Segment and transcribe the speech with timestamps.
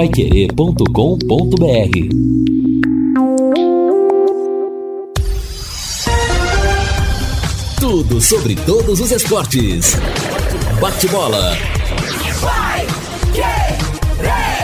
[0.00, 0.86] paiquerê.com.br
[7.78, 9.98] Tudo sobre todos os esportes.
[10.80, 11.54] Bate-bola.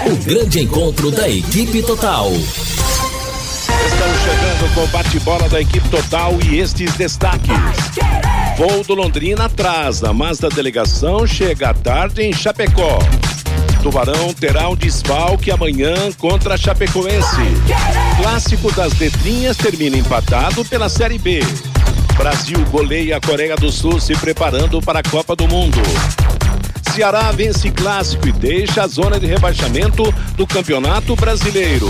[0.07, 2.30] O grande encontro da equipe total.
[2.32, 7.50] Estamos chegando com o bate-bola da equipe total e estes destaques.
[8.57, 12.98] Voo do Londrina atrasa, mas a delegação chega à tarde em Chapecó.
[13.87, 17.43] Tubarão terá um desfalque amanhã contra a Chapecoense.
[18.21, 21.39] Clássico das letrinhas termina empatado pela Série B.
[22.17, 25.79] Brasil goleia a Coreia do Sul se preparando para a Copa do Mundo.
[26.93, 31.89] Ceará vence clássico e deixa a zona de rebaixamento do Campeonato Brasileiro.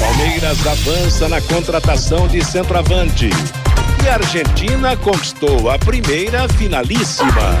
[0.00, 3.30] Palmeiras avança na contratação de centroavante.
[4.04, 7.60] E a Argentina conquistou a primeira finalíssima.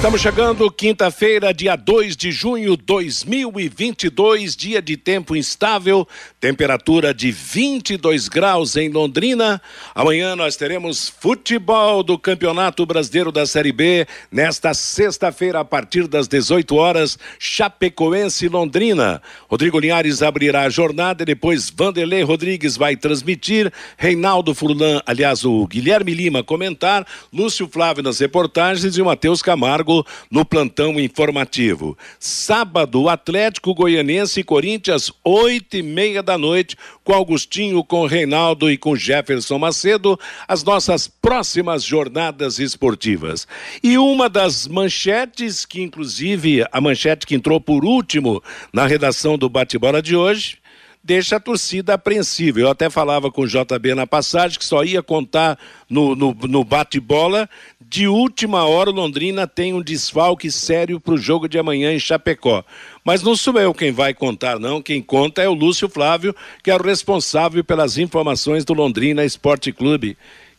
[0.00, 6.08] Estamos chegando quinta-feira, dia 2 de junho de 2022, dia de tempo instável,
[6.40, 9.60] temperatura de 22 graus em Londrina.
[9.94, 16.26] Amanhã nós teremos futebol do Campeonato Brasileiro da Série B, nesta sexta-feira, a partir das
[16.26, 19.20] 18 horas, Chapecoense Londrina.
[19.50, 26.14] Rodrigo Linhares abrirá a jornada, depois Vanderlei Rodrigues vai transmitir, Reinaldo Furlan, aliás, o Guilherme
[26.14, 29.89] Lima comentar, Lúcio Flávio nas reportagens e o Matheus Camargo
[30.30, 31.96] no plantão informativo.
[32.18, 38.76] Sábado, Atlético Goianense e Corinthians, oito e meia da noite, com Augustinho, com Reinaldo e
[38.76, 43.46] com Jefferson Macedo, as nossas próximas jornadas esportivas.
[43.82, 49.48] E uma das manchetes, que inclusive a manchete que entrou por último na redação do
[49.48, 50.59] bate-bola de hoje,
[51.02, 52.60] deixa a torcida apreensiva.
[52.60, 56.64] Eu até falava com o JB na passagem que só ia contar no, no, no
[56.64, 57.48] bate-bola.
[57.80, 61.98] De última hora, o Londrina tem um desfalque sério para o jogo de amanhã em
[61.98, 62.64] Chapecó.
[63.04, 64.82] Mas não sou eu quem vai contar, não.
[64.82, 69.72] Quem conta é o Lúcio Flávio, que é o responsável pelas informações do Londrina Esporte
[69.72, 70.16] Clube.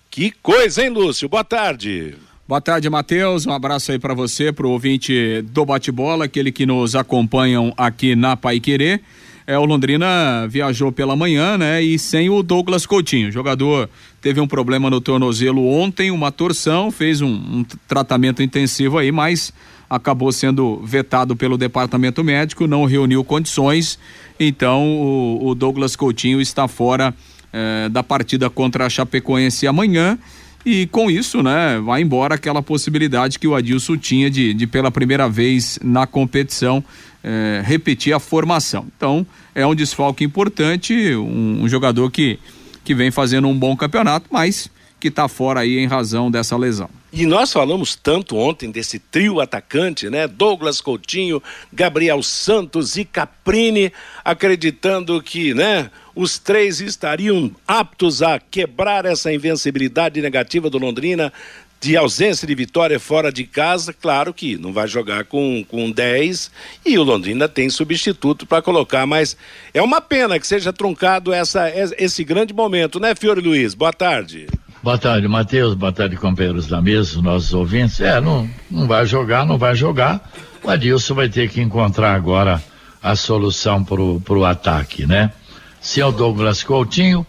[0.10, 1.30] Que coisa, hein, Lúcio?
[1.30, 2.16] Boa tarde.
[2.46, 3.46] Boa tarde, Matheus.
[3.46, 8.14] Um abraço aí para você, para o ouvinte do bate-bola, aquele que nos acompanham aqui
[8.14, 9.02] na Pai Querer
[9.52, 11.82] é, o Londrina viajou pela manhã, né?
[11.82, 13.28] E sem o Douglas Coutinho.
[13.28, 13.90] O jogador
[14.22, 19.54] teve um problema no tornozelo ontem, uma torção, fez um, um tratamento intensivo aí, mas
[19.90, 24.00] acabou sendo vetado pelo departamento médico, não reuniu condições.
[24.40, 27.14] Então o, o Douglas Coutinho está fora
[27.52, 30.18] eh, da partida contra a Chapecoense amanhã.
[30.66, 34.92] E com isso, né, vai embora aquela possibilidade que o Adilson tinha de, de pela
[34.92, 36.84] primeira vez na competição,
[37.24, 38.88] é, repetir a formação.
[38.96, 42.40] Então, é um desfalque importante, um, um, jogador que,
[42.84, 46.90] que vem fazendo um bom campeonato, mas que está fora aí em razão dessa lesão.
[47.12, 50.28] E nós falamos tanto ontem desse trio atacante, né?
[50.28, 51.42] Douglas Coutinho,
[51.74, 53.92] Gabriel Santos e Caprini,
[54.24, 61.34] acreditando que, né, os três estariam aptos a quebrar essa invencibilidade negativa do Londrina
[61.82, 66.52] de ausência de vitória fora de casa, claro que não vai jogar com, com 10
[66.86, 69.36] e o Londrina tem substituto para colocar, mas
[69.74, 73.74] é uma pena que seja truncado essa, esse grande momento, né, Fiore Luiz?
[73.74, 74.46] Boa tarde.
[74.84, 75.74] Boa tarde, Matheus.
[75.74, 78.00] Boa tarde, companheiros da mesa, nossos ouvintes.
[78.00, 80.32] É, não, não vai jogar, não vai jogar.
[80.64, 82.62] O Adilson vai ter que encontrar agora
[83.02, 85.32] a solução pro, pro ataque, né?
[85.80, 87.26] Se é o Douglas Coutinho,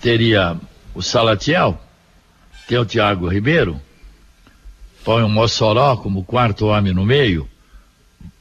[0.00, 0.56] teria
[0.94, 1.80] o Salatiel,
[2.70, 3.80] tem o Thiago Ribeiro,
[5.04, 7.48] põe o Mossoró como quarto homem no meio,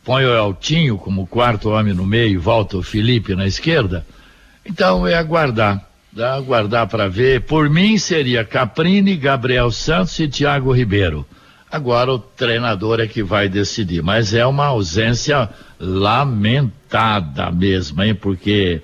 [0.06, 4.06] põe o Eltinho como quarto homem no meio, volta o Felipe na esquerda.
[4.64, 7.42] Então é aguardar, dá aguardar para ver.
[7.42, 11.26] Por mim seria Caprini, Gabriel Santos e Thiago Ribeiro.
[11.72, 15.50] Agora o treinador é que vai decidir, mas é uma ausência
[15.80, 18.14] lamentada mesmo, hein?
[18.14, 18.80] Porque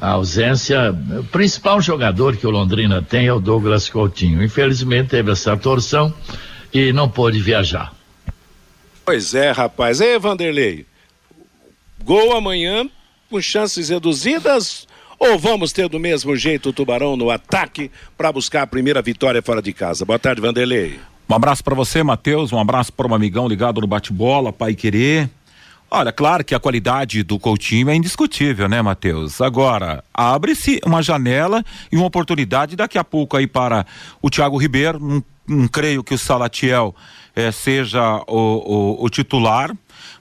[0.00, 4.42] a ausência, o principal jogador que o Londrina tem é o Douglas Coutinho.
[4.42, 6.12] Infelizmente teve essa torção
[6.72, 7.94] e não pôde viajar.
[9.04, 10.00] Pois é, rapaz.
[10.00, 10.84] Ei, Vanderlei,
[12.04, 12.88] gol amanhã
[13.30, 14.86] com chances reduzidas
[15.18, 19.40] ou vamos ter do mesmo jeito o Tubarão no ataque para buscar a primeira vitória
[19.40, 20.04] fora de casa?
[20.04, 21.00] Boa tarde, Vanderlei.
[21.28, 22.52] Um abraço para você, Matheus.
[22.52, 25.28] Um abraço para o um amigão ligado no bate-bola, Pai Querer.
[25.90, 29.40] Olha, claro que a qualidade do Coutinho é indiscutível, né, Matheus?
[29.40, 33.86] Agora, abre-se uma janela e uma oportunidade daqui a pouco aí para
[34.20, 34.98] o Thiago Ribeiro.
[34.98, 36.94] Não, não creio que o Salatiel
[37.36, 39.72] eh, seja o, o, o titular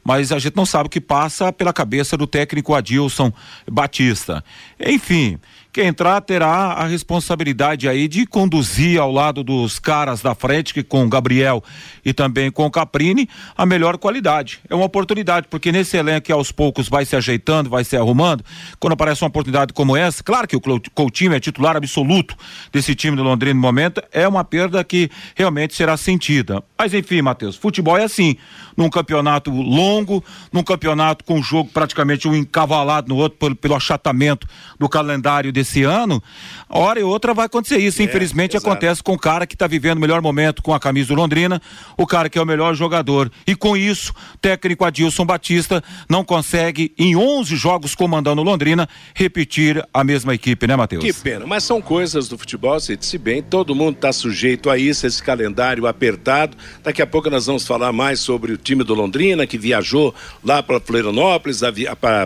[0.04, 3.34] mas a gente não sabe o que passa pela cabeça do técnico Adilson
[3.70, 4.44] Batista.
[4.80, 5.40] Enfim,
[5.76, 10.82] quem entrar terá a responsabilidade aí de conduzir ao lado dos caras da frente, que
[10.82, 11.62] com o Gabriel
[12.06, 13.28] e também com o Caprini,
[13.58, 14.62] a melhor qualidade.
[14.70, 18.42] É uma oportunidade, porque nesse elenco que aos poucos vai se ajeitando, vai se arrumando,
[18.80, 20.62] quando aparece uma oportunidade como essa, claro que o
[20.94, 22.38] Coutinho é titular absoluto
[22.72, 26.64] desse time do Londrina no momento, é uma perda que realmente será sentida.
[26.78, 28.38] Mas enfim, Matheus, futebol é assim,
[28.78, 30.24] num campeonato longo,
[30.54, 34.48] num campeonato com um jogo praticamente um encavalado no outro pelo, pelo achatamento
[34.80, 36.22] do calendário desse esse ano,
[36.70, 38.02] hora e outra vai acontecer isso.
[38.02, 38.70] É, Infelizmente exato.
[38.70, 41.62] acontece com o cara que está vivendo o melhor momento com a camisa do Londrina,
[41.98, 43.32] o cara que é o melhor jogador.
[43.46, 49.84] E com isso, o técnico Adilson Batista não consegue, em 11 jogos comandando Londrina, repetir
[49.94, 51.04] a mesma equipe, né, Matheus?
[51.04, 54.78] Que pena, mas são coisas do futebol, você disse bem, todo mundo está sujeito a
[54.78, 56.56] isso, esse calendário apertado.
[56.84, 60.14] Daqui a pouco nós vamos falar mais sobre o time do Londrina, que viajou
[60.44, 61.62] lá para Florianópolis,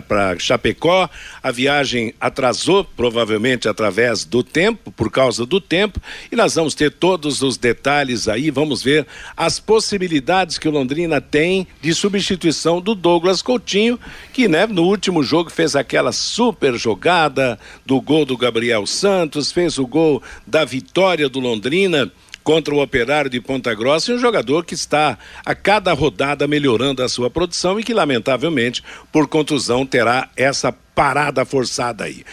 [0.06, 1.08] para Chapecó.
[1.42, 6.00] A viagem atrasou, provavelmente através do tempo, por causa do tempo,
[6.30, 9.06] e nós vamos ter todos os detalhes aí, vamos ver
[9.36, 13.98] as possibilidades que o Londrina tem de substituição do Douglas Coutinho,
[14.32, 19.78] que né, no último jogo fez aquela super jogada do gol do Gabriel Santos, fez
[19.78, 22.10] o gol da vitória do Londrina
[22.42, 27.02] contra o Operário de Ponta Grossa e um jogador que está a cada rodada melhorando
[27.02, 28.82] a sua produção e que lamentavelmente
[29.12, 32.24] por contusão terá essa parada forçada aí.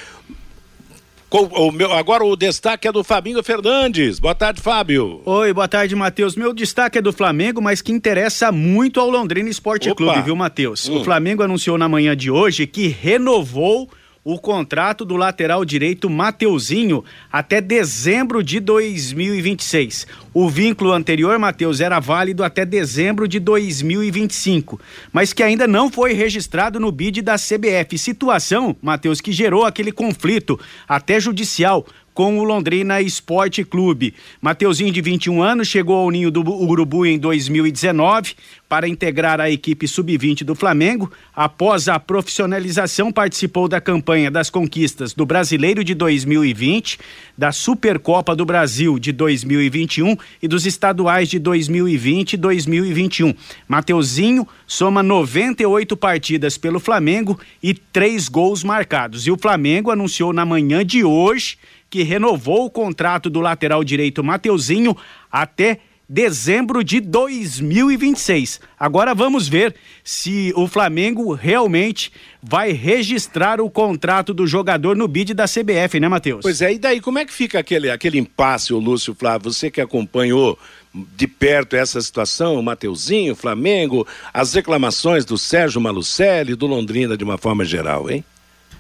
[1.30, 4.18] O meu, agora o destaque é do Fabinho Fernandes.
[4.18, 5.22] Boa tarde, Fábio.
[5.26, 6.38] Oi, boa tarde, Matheus.
[6.38, 9.94] Meu destaque é do Flamengo, mas que interessa muito ao Londrina Esporte.
[9.94, 10.88] Clube, viu, Matheus?
[10.88, 11.02] Hum.
[11.02, 13.90] O Flamengo anunciou na manhã de hoje que renovou
[14.30, 17.02] o contrato do lateral direito Mateuzinho
[17.32, 20.06] até dezembro de 2026.
[20.34, 24.82] O vínculo anterior, Matheus, era válido até dezembro de 2025,
[25.14, 27.98] mas que ainda não foi registrado no BID da CBF.
[27.98, 30.60] Situação, Matheus, que gerou aquele conflito
[30.90, 31.86] até judicial
[32.18, 34.12] com o Londrina Esporte Clube.
[34.42, 38.34] Mateuzinho, de 21 anos, chegou ao Ninho do Urubu em 2019
[38.68, 41.12] para integrar a equipe sub-20 do Flamengo.
[41.36, 46.98] Após a profissionalização, participou da campanha das conquistas do Brasileiro de 2020,
[47.38, 53.34] da Supercopa do Brasil de 2021 e dos estaduais de 2020 e 2021.
[53.68, 59.28] Mateuzinho soma 98 partidas pelo Flamengo e três gols marcados.
[59.28, 64.24] E o Flamengo anunciou na manhã de hoje que renovou o contrato do lateral direito
[64.24, 64.96] Mateuzinho
[65.32, 65.80] até
[66.10, 68.62] dezembro de 2026.
[68.80, 72.12] Agora vamos ver se o Flamengo realmente
[72.42, 76.42] vai registrar o contrato do jogador no bid da CBF, né, Matheus?
[76.42, 79.52] Pois é, e daí como é que fica aquele, aquele impasse, o Lúcio Flávio?
[79.52, 80.58] Você que acompanhou
[80.94, 87.24] de perto essa situação, o Mateuzinho, Flamengo, as reclamações do Sérgio Malucelli, do Londrina de
[87.24, 88.24] uma forma geral, hein?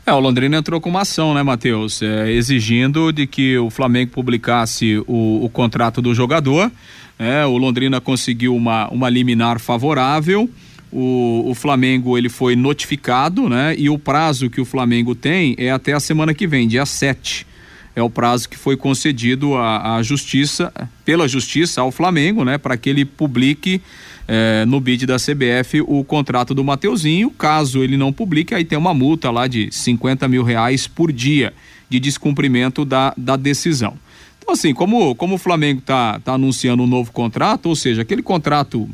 [0.07, 2.01] É, o Londrina entrou com uma ação, né, Matheus?
[2.01, 6.71] É, exigindo de que o Flamengo publicasse o, o contrato do jogador.
[7.19, 10.50] É, o Londrina conseguiu uma, uma liminar favorável.
[10.94, 13.75] O, o Flamengo ele foi notificado, né?
[13.77, 17.45] E o prazo que o Flamengo tem é até a semana que vem, dia 7
[17.94, 20.71] é o prazo que foi concedido à, à justiça,
[21.04, 23.81] pela justiça ao Flamengo, né, para que ele publique
[24.28, 27.30] eh, no bid da CBF o contrato do Mateuzinho.
[27.31, 31.54] Caso ele não publique, aí tem uma multa lá de 50 mil reais por dia
[31.90, 33.98] de descumprimento da, da decisão.
[34.38, 38.22] Então, assim, como, como o Flamengo está tá anunciando um novo contrato, ou seja, aquele
[38.22, 38.90] contrato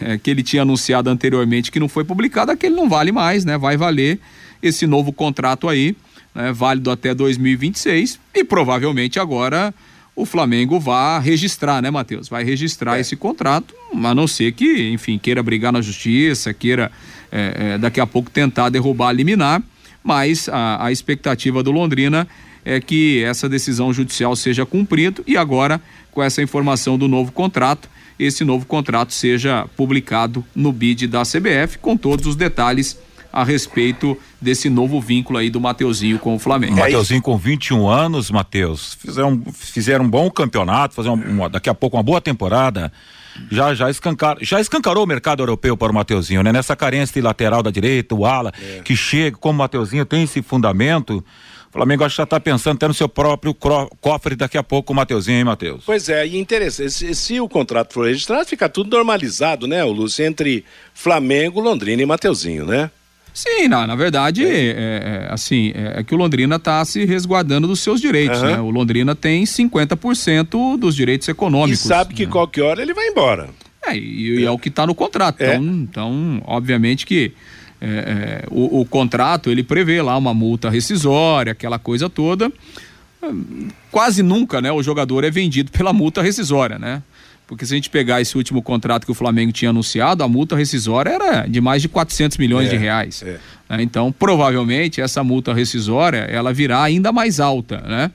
[0.00, 3.56] eh, que ele tinha anunciado anteriormente que não foi publicado, aquele não vale mais, né?
[3.56, 4.20] Vai valer
[4.62, 5.96] esse novo contrato aí
[6.34, 9.74] né, válido até 2026 e provavelmente agora
[10.16, 12.26] o Flamengo vai registrar, né, Matheus?
[12.26, 13.00] Vai registrar é.
[13.00, 16.90] esse contrato, a não ser que, enfim, queira brigar na justiça, queira
[17.30, 19.62] é, é, daqui a pouco tentar derrubar, liminar,
[20.02, 22.26] mas a, a expectativa do Londrina
[22.64, 25.80] é que essa decisão judicial seja cumprida e agora,
[26.10, 31.78] com essa informação do novo contrato, esse novo contrato seja publicado no BID da CBF
[31.78, 32.98] com todos os detalhes
[33.32, 36.76] a respeito desse novo vínculo aí do Mateuzinho com o Flamengo.
[36.76, 41.96] Mateuzinho com 21 anos, Mateus, fizeram, fizeram um bom campeonato, fazer uma, daqui a pouco
[41.96, 42.92] uma boa temporada.
[43.50, 46.52] Já já, escancar, já escancarou o mercado europeu para o Mateuzinho, né?
[46.52, 48.80] Nessa carência de lateral da direita, o ala, é.
[48.80, 51.22] que chega, como o Mateuzinho tem esse fundamento.
[51.68, 54.86] O Flamengo acho que já está pensando até no seu próprio cofre daqui a pouco
[54.86, 55.82] com o Mateuzinho, hein, Matheus?
[55.84, 59.92] Pois é, e interessante, se, se, o contrato for registrado, fica tudo normalizado, né, o
[59.92, 60.64] Lúcio, entre
[60.94, 62.90] Flamengo, Londrina e Mateuzinho, né?
[63.36, 64.48] Sim, não, na verdade, é.
[64.48, 68.46] É, é, assim, é, é, que o Londrina está se resguardando dos seus direitos, uhum.
[68.46, 68.58] né?
[68.58, 71.84] O Londrina tem 50% dos direitos econômicos.
[71.84, 72.32] E sabe que né?
[72.32, 73.50] qualquer hora ele vai embora.
[73.86, 75.42] É, e, e é o que está no contrato.
[75.42, 75.54] É.
[75.54, 77.34] Então, então, obviamente que
[77.78, 82.50] é, é, o, o, contrato ele prevê lá uma multa rescisória, aquela coisa toda.
[83.90, 87.02] Quase nunca, né, o jogador é vendido pela multa rescisória, né?
[87.46, 90.56] Porque se a gente pegar esse último contrato que o Flamengo tinha anunciado, a multa
[90.56, 93.22] rescisória era de mais de 400 milhões é, de reais.
[93.22, 93.38] É.
[93.68, 93.82] Né?
[93.82, 98.10] Então, provavelmente, essa multa rescisória, ela virá ainda mais alta, né?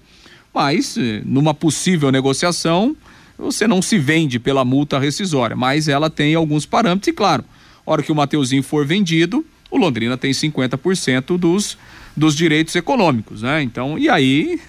[0.54, 2.94] Mas, eh, numa possível negociação,
[3.38, 7.46] você não se vende pela multa rescisória, mas ela tem alguns parâmetros e, claro,
[7.86, 11.78] a hora que o Mateuzinho for vendido, o Londrina tem 50% dos,
[12.16, 13.64] dos direitos econômicos, né?
[13.64, 14.60] Então, e aí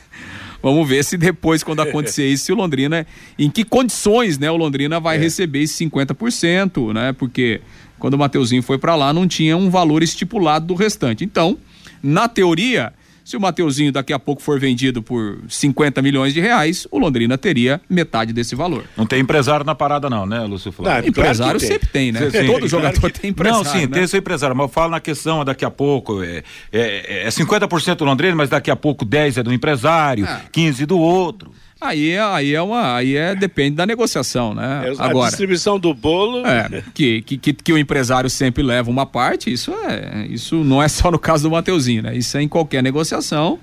[0.62, 3.06] Vamos ver se depois, quando acontecer isso, se o Londrina,
[3.38, 5.20] em que condições, né, o Londrina vai é.
[5.20, 7.12] receber esse 50%, né?
[7.12, 7.60] Porque
[7.98, 11.24] quando o Mateuzinho foi para lá, não tinha um valor estipulado do restante.
[11.24, 11.58] Então,
[12.02, 12.92] na teoria,
[13.32, 17.38] se o Mateuzinho daqui a pouco for vendido por 50 milhões de reais, o Londrina
[17.38, 18.84] teria metade desse valor.
[18.94, 21.00] Não tem empresário na parada, não, né, Lúcio Flávio?
[21.00, 21.66] Não, empresário tem.
[21.66, 22.28] sempre tem, né?
[22.28, 23.64] Sim, Todo jogador claro tem empresário.
[23.64, 23.86] Não, sim, né?
[23.86, 26.22] tem seu empresário, mas eu falo na questão daqui a pouco.
[26.22, 30.42] É, é, é 50% do Londrina, mas daqui a pouco 10 é do empresário, ah.
[30.52, 31.52] 15 do outro.
[31.82, 34.84] Aí, aí é uma, aí é depende da negociação, né?
[34.86, 36.46] É, Agora, a distribuição do bolo.
[36.46, 40.80] É, que, que, que, que, o empresário sempre leva uma parte, isso é, isso não
[40.80, 42.16] é só no caso do Mateuzinho, né?
[42.16, 43.58] Isso é em qualquer negociação.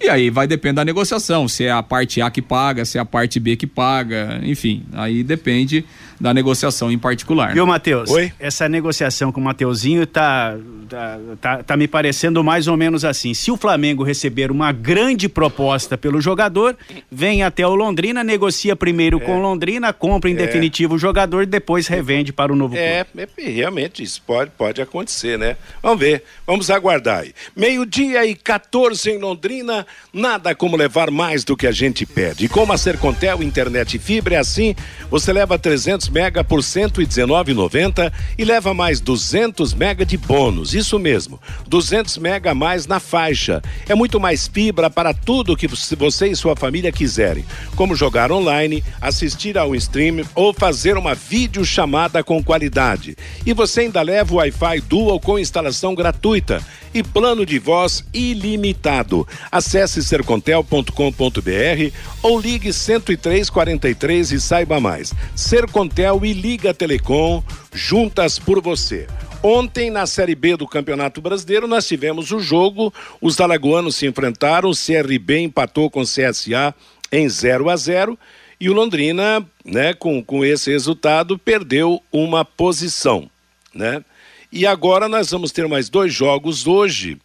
[0.00, 3.00] E aí vai depender da negociação, se é a parte A que paga, se é
[3.00, 5.84] a parte B que paga, enfim, aí depende
[6.22, 7.52] da negociação em particular.
[7.52, 8.08] Viu, Matheus?
[8.08, 8.32] Oi?
[8.38, 10.56] Essa negociação com o Mateuzinho tá,
[10.88, 13.34] tá, tá, tá, me parecendo mais ou menos assim.
[13.34, 16.76] Se o Flamengo receber uma grande proposta pelo jogador,
[17.10, 19.20] vem até o Londrina, negocia primeiro é.
[19.20, 20.36] com o Londrina, compra em é.
[20.36, 23.28] definitivo o jogador e depois revende para o novo é, clube.
[23.36, 25.56] É, realmente, isso pode, pode acontecer, né?
[25.82, 27.34] Vamos ver, vamos aguardar aí.
[27.56, 32.44] Meio-dia e 14 em Londrina, Nada como levar mais do que a gente pede.
[32.44, 34.76] E como a Sercontel Internet Fibra é assim,
[35.10, 40.74] você leva 300 mega por 119,90 e leva mais 200 mega de bônus.
[40.74, 43.62] Isso mesmo, 200 mega a mais na faixa.
[43.88, 45.66] É muito mais fibra para tudo que
[45.96, 52.22] você e sua família quiserem, como jogar online, assistir ao stream ou fazer uma videochamada
[52.22, 53.16] com qualidade.
[53.46, 59.26] E você ainda leva o Wi-Fi Dual com instalação gratuita e plano de voz ilimitado.
[59.50, 65.14] Acesse sercontel.com.br ou ligue 10343 e saiba mais.
[65.34, 67.42] Sercontel e Liga Telecom,
[67.72, 69.06] juntas por você.
[69.42, 72.92] Ontem, na Série B do Campeonato Brasileiro, nós tivemos o jogo.
[73.20, 76.74] Os alagoanos se enfrentaram, o CRB empatou com o CSA
[77.12, 78.18] em 0 a 0
[78.60, 83.28] e o Londrina, né, com, com esse resultado, perdeu uma posição,
[83.74, 84.04] né?
[84.52, 87.18] E agora nós vamos ter mais dois jogos hoje.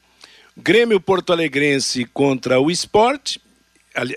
[0.56, 3.40] Grêmio Porto Alegrense contra o Esporte.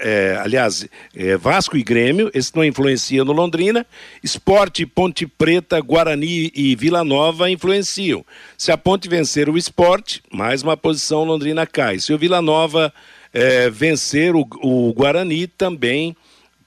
[0.01, 3.87] É, aliás, é, Vasco e Grêmio, esse não influencia no Londrina.
[4.23, 8.25] Esporte, Ponte Preta, Guarani e Vila Nova influenciam.
[8.59, 11.99] Se a Ponte vencer o Esporte, mais uma posição Londrina cai.
[11.99, 12.93] Se o Vila Nova
[13.33, 16.15] é, vencer o, o Guarani, também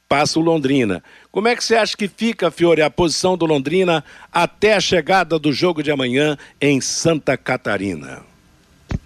[0.09, 1.03] passa o Londrina.
[1.31, 5.37] Como é que você acha que fica, Fiore, a posição do Londrina até a chegada
[5.37, 8.32] do jogo de amanhã em Santa Catarina?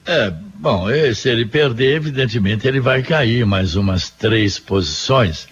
[0.08, 5.48] É, bom, se ele perder, evidentemente ele vai cair mais umas três posições,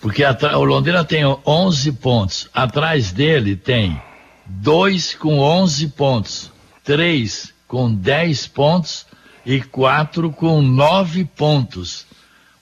[0.00, 4.00] porque o Londrina tem 11 pontos, atrás dele tem
[4.46, 6.50] dois com 11 pontos,
[6.82, 9.06] três com 10 pontos
[9.44, 12.06] e quatro com 9 pontos.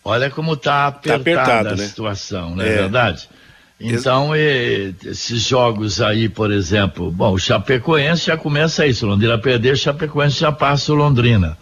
[0.04, 1.86] Olha como está apertada tá apertado, a né?
[1.86, 2.76] situação, não é, é.
[2.76, 3.28] verdade?
[3.78, 9.74] Então, e, esses jogos aí, por exemplo, bom, o Chapecoense já começa isso, Londrina perder,
[9.74, 11.58] o Chapecoense já passa o Londrina.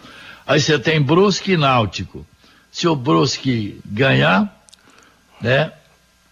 [0.46, 2.24] Aí você tem Brusque e Náutico.
[2.70, 4.64] Se o Brusque ganhar,
[5.40, 5.72] né,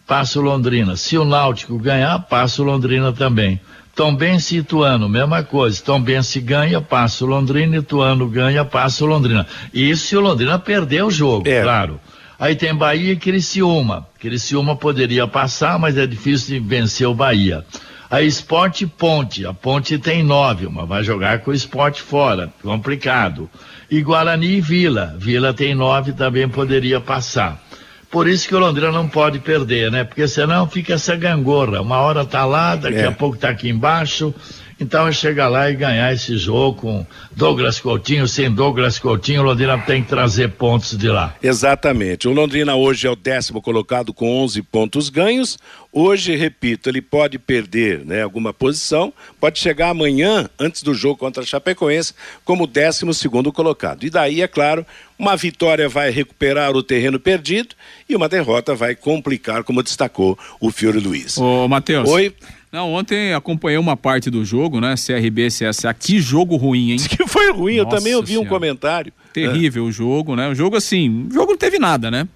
[0.07, 0.97] passa o Londrina.
[0.97, 3.61] Se o Náutico ganhar, passa o Londrina também.
[3.95, 5.83] Tombense e Ituano, mesma coisa.
[5.83, 9.47] Tombense ganha, passa o Londrina, Ituano ganha, passa o Londrina.
[9.73, 11.63] Isso se o Londrina perder o jogo, é.
[11.63, 12.01] claro.
[12.43, 14.05] Aí tem Bahia e Criciúma.
[14.19, 17.65] Criciúma poderia passar, mas é difícil de vencer o Bahia.
[18.11, 19.47] Aí Esporte Ponte.
[19.47, 22.53] A Ponte tem nove, mas vai jogar com o Esporte fora.
[22.61, 23.49] Complicado.
[23.89, 25.15] E Guarani e Vila.
[25.21, 27.63] Vila tem nove, também poderia passar.
[28.11, 30.03] Por isso que o Londrina não pode perder, né?
[30.03, 31.81] Porque senão fica essa gangorra.
[31.81, 33.07] Uma hora tá lá, daqui é.
[33.07, 34.35] a pouco tá aqui embaixo.
[34.83, 39.45] Então é chegar lá e ganhar esse jogo com Douglas Coutinho, sem Douglas Coutinho, o
[39.45, 41.37] Londrina tem que trazer pontos de lá.
[41.41, 42.27] Exatamente.
[42.27, 45.57] O Londrina hoje é o décimo colocado com 11 pontos ganhos.
[45.93, 51.45] Hoje, repito, ele pode perder né, alguma posição, pode chegar amanhã, antes do jogo contra
[51.45, 52.13] a Chapecoense,
[52.45, 54.03] como décimo segundo colocado.
[54.03, 54.85] E daí, é claro,
[55.17, 57.77] uma vitória vai recuperar o terreno perdido
[58.09, 61.39] e uma derrota vai complicar, como destacou o Fiore Luiz.
[61.39, 62.09] Ô, Matheus.
[62.09, 62.35] Oi.
[62.73, 64.95] Não, ontem acompanhei uma parte do jogo, né?
[64.95, 65.93] CRB CSA.
[65.93, 66.97] Que jogo ruim, hein?
[66.97, 68.47] Diz que foi ruim, Nossa eu também ouvi senhora.
[68.47, 69.13] um comentário.
[69.31, 69.89] Terrível é.
[69.89, 70.49] o jogo, né?
[70.49, 72.27] O jogo assim, o jogo não teve nada, né?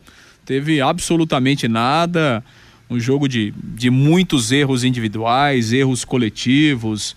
[0.45, 2.45] Teve absolutamente nada.
[2.91, 7.17] Um jogo de, de muitos erros individuais, erros coletivos,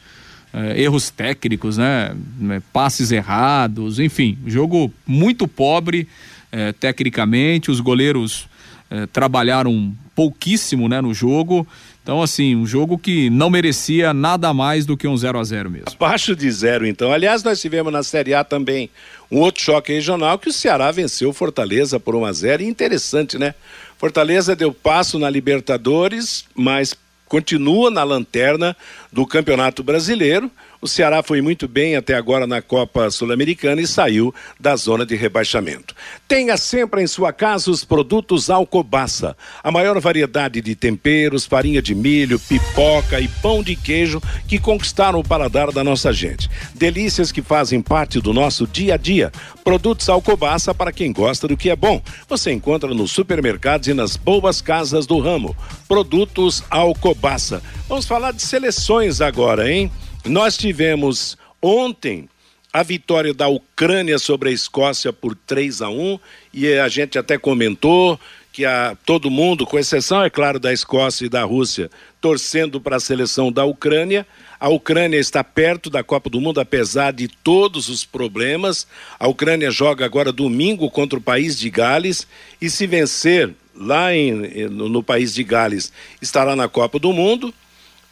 [0.53, 2.15] eh, erros técnicos, né?
[2.39, 2.61] né?
[2.71, 6.07] Passes errados, enfim, jogo muito pobre
[6.53, 7.69] eh, tecnicamente.
[7.69, 8.47] Os goleiros
[8.89, 11.67] eh, trabalharam pouquíssimo né, no jogo.
[12.09, 15.69] Então, assim, um jogo que não merecia nada mais do que um 0 a 0
[15.69, 15.89] mesmo.
[15.95, 17.13] Abaixo de zero, então.
[17.13, 18.89] Aliás, nós tivemos na Série A também
[19.29, 23.37] um outro choque regional que o Ceará venceu Fortaleza por 1 a 0 e interessante,
[23.37, 23.53] né?
[23.99, 26.95] Fortaleza deu passo na Libertadores, mas
[27.27, 28.75] continua na lanterna
[29.13, 30.49] do Campeonato Brasileiro.
[30.81, 35.13] O Ceará foi muito bem até agora na Copa Sul-Americana e saiu da zona de
[35.13, 35.93] rebaixamento.
[36.25, 41.93] Tenha sempre em sua casa os produtos Alcobaça, a maior variedade de temperos, farinha de
[41.93, 46.49] milho, pipoca e pão de queijo que conquistaram o paladar da nossa gente.
[46.73, 49.33] Delícias que fazem parte do nosso dia a dia.
[49.65, 52.01] Produtos Alcobaça para quem gosta do que é bom.
[52.29, 55.53] Você encontra nos supermercados e nas boas casas do ramo.
[55.89, 57.61] Produtos Alcobaça.
[57.89, 59.91] Vamos falar de seleções agora, hein?
[60.25, 62.29] Nós tivemos ontem
[62.71, 66.19] a vitória da Ucrânia sobre a Escócia por 3 a 1
[66.53, 68.19] e a gente até comentou
[68.51, 72.97] que a, todo mundo, com exceção, é claro, da Escócia e da Rússia, torcendo para
[72.97, 74.25] a seleção da Ucrânia.
[74.59, 78.85] A Ucrânia está perto da Copa do Mundo, apesar de todos os problemas.
[79.19, 82.27] A Ucrânia joga agora domingo contra o país de Gales
[82.59, 87.53] e, se vencer lá em, no, no país de Gales, estará na Copa do Mundo.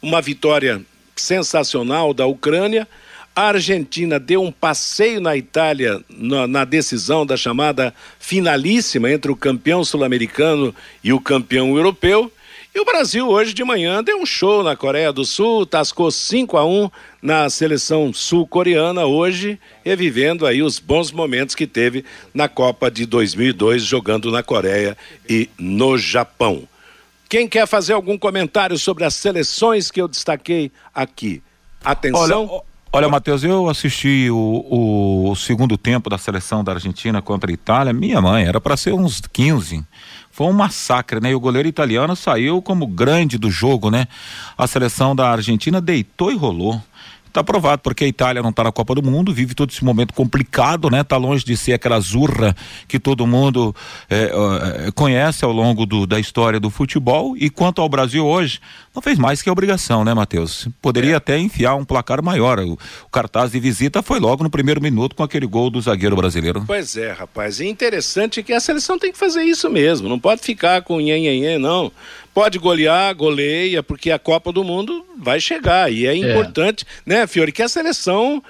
[0.00, 0.82] Uma vitória
[1.20, 2.86] sensacional da Ucrânia.
[3.34, 9.36] A Argentina deu um passeio na Itália na, na decisão da chamada finalíssima entre o
[9.36, 12.32] campeão sul-americano e o campeão europeu.
[12.74, 16.56] E o Brasil hoje de manhã deu um show na Coreia do Sul, tascou 5
[16.56, 22.90] a 1 na seleção sul-coreana hoje, revivendo aí os bons momentos que teve na Copa
[22.90, 24.96] de 2002 jogando na Coreia
[25.28, 26.68] e no Japão.
[27.28, 31.42] Quem quer fazer algum comentário sobre as seleções que eu destaquei aqui?
[31.84, 32.48] Atenção.
[32.50, 32.62] Olha,
[32.92, 37.92] olha Matheus, eu assisti o, o, segundo tempo da seleção da Argentina contra a Itália.
[37.92, 39.84] Minha mãe, era para ser uns 15
[40.38, 41.32] foi um massacre, né?
[41.32, 44.06] E o goleiro italiano saiu como grande do jogo, né?
[44.56, 46.80] A seleção da Argentina deitou e rolou.
[47.38, 50.12] Está provado, porque a Itália não está na Copa do Mundo, vive todo esse momento
[50.12, 51.04] complicado, né?
[51.04, 52.52] Tá longe de ser aquela zurra
[52.88, 53.72] que todo mundo
[54.10, 54.24] é,
[54.86, 57.36] é, conhece ao longo do, da história do futebol.
[57.36, 58.58] E quanto ao Brasil hoje,
[58.92, 60.66] não fez mais que a obrigação, né, Matheus?
[60.82, 61.14] Poderia é.
[61.14, 62.58] até enfiar um placar maior.
[62.58, 66.16] O, o, cartaz de visita foi logo no primeiro minuto com aquele gol do zagueiro
[66.16, 66.64] brasileiro.
[66.66, 67.60] Pois é, rapaz.
[67.60, 70.08] E interessante que a seleção tem que fazer isso mesmo.
[70.08, 71.92] Não pode ficar com nhenhenhen, não.
[72.38, 75.90] Pode golear, goleia, porque a Copa do Mundo vai chegar.
[75.90, 76.16] E é, é.
[76.16, 78.40] importante, né, Fiore, que a seleção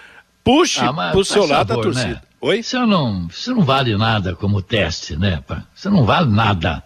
[0.44, 2.08] puxe ah, pro seu lado favor, a torcida.
[2.08, 2.20] Né?
[2.38, 2.58] Oi?
[2.58, 5.42] Isso não, isso não vale nada como teste, né?
[5.74, 6.82] Isso não vale nada.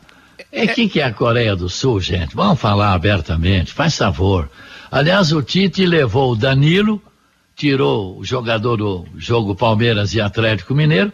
[0.53, 2.37] É quem que é a Coreia do Sul, gente?
[2.37, 4.49] Vamos falar abertamente, faz favor.
[4.89, 7.03] Aliás, o Tite levou o Danilo,
[7.57, 11.13] tirou o jogador do jogo Palmeiras e Atlético Mineiro,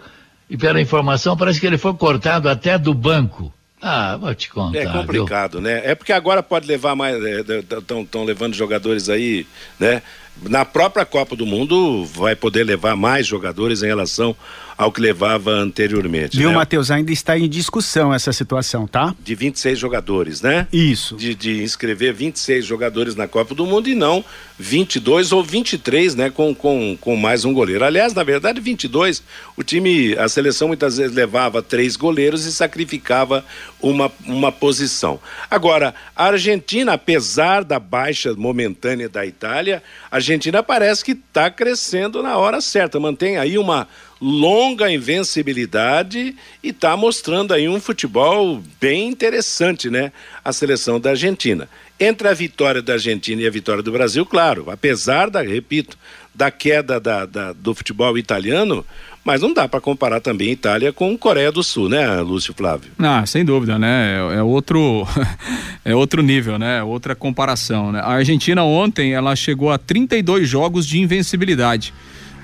[0.50, 3.50] e pela informação parece que ele foi cortado até do banco.
[3.80, 4.78] Ah, vou te contar.
[4.78, 5.60] É complicado, viu?
[5.62, 5.82] né?
[5.84, 7.16] É porque agora pode levar mais.
[7.16, 9.46] Estão é, levando jogadores aí,
[9.78, 10.02] né?
[10.42, 14.36] Na própria Copa do Mundo vai poder levar mais jogadores em relação
[14.78, 16.38] ao que levava anteriormente.
[16.38, 16.54] Viu, né?
[16.54, 16.88] Matheus?
[16.88, 19.12] Ainda está em discussão essa situação, tá?
[19.18, 20.68] De 26 jogadores, né?
[20.72, 21.16] Isso.
[21.16, 24.24] De, de inscrever 26 jogadores na Copa do Mundo e não
[24.56, 26.30] 22 ou 23, né?
[26.30, 27.84] Com, com, com mais um goleiro.
[27.84, 29.20] Aliás, na verdade, 22,
[29.56, 33.44] o time, a seleção muitas vezes levava três goleiros e sacrificava
[33.82, 35.18] uma, uma posição.
[35.50, 42.22] Agora, a Argentina, apesar da baixa momentânea da Itália, a Argentina parece que está crescendo
[42.22, 43.00] na hora certa.
[43.00, 43.88] Mantém aí uma
[44.20, 50.12] longa invencibilidade e está mostrando aí um futebol bem interessante, né?
[50.44, 51.68] A seleção da Argentina.
[52.00, 55.96] Entre a vitória da Argentina e a vitória do Brasil, claro, apesar da, repito,
[56.34, 58.84] da queda da, da do futebol italiano,
[59.24, 62.92] mas não dá para comparar também Itália com Coreia do Sul, né, Lúcio Flávio?
[62.98, 64.16] Ah, sem dúvida, né?
[64.32, 65.06] É, é outro
[65.84, 66.82] é outro nível, né?
[66.82, 68.00] Outra comparação, né?
[68.00, 71.92] A Argentina ontem ela chegou a 32 jogos de invencibilidade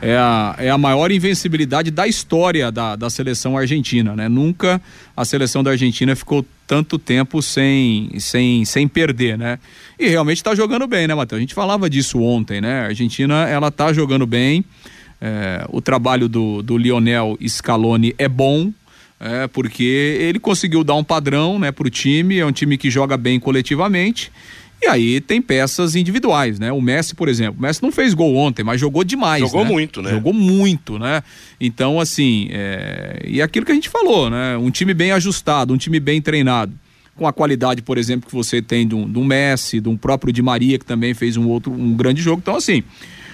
[0.04, 4.28] é a, é a maior invencibilidade da história da, da seleção argentina, né?
[4.28, 4.80] Nunca
[5.16, 9.58] a seleção da Argentina ficou tanto tempo sem, sem, sem perder, né?
[9.98, 11.38] E realmente está jogando bem, né, Matheus?
[11.38, 12.82] A gente falava disso ontem, né?
[12.82, 14.62] A Argentina, ela tá jogando bem,
[15.22, 18.70] é, o trabalho do, do Lionel Scaloni é bom,
[19.18, 23.16] é, porque ele conseguiu dar um padrão, né, pro time, é um time que joga
[23.16, 24.30] bem coletivamente,
[24.84, 26.70] E aí tem peças individuais, né?
[26.70, 29.40] O Messi, por exemplo, o Messi não fez gol ontem, mas jogou demais.
[29.40, 29.70] Jogou né?
[29.70, 30.10] muito, né?
[30.10, 31.22] Jogou muito, né?
[31.58, 33.22] Então, assim, é...
[33.26, 34.58] e aquilo que a gente falou, né?
[34.58, 36.74] Um time bem ajustado, um time bem treinado
[37.16, 39.96] com a qualidade, por exemplo, que você tem de um, de um Messi, de um
[39.96, 42.40] próprio Di Maria, que também fez um outro, um grande jogo.
[42.42, 42.82] Então, assim,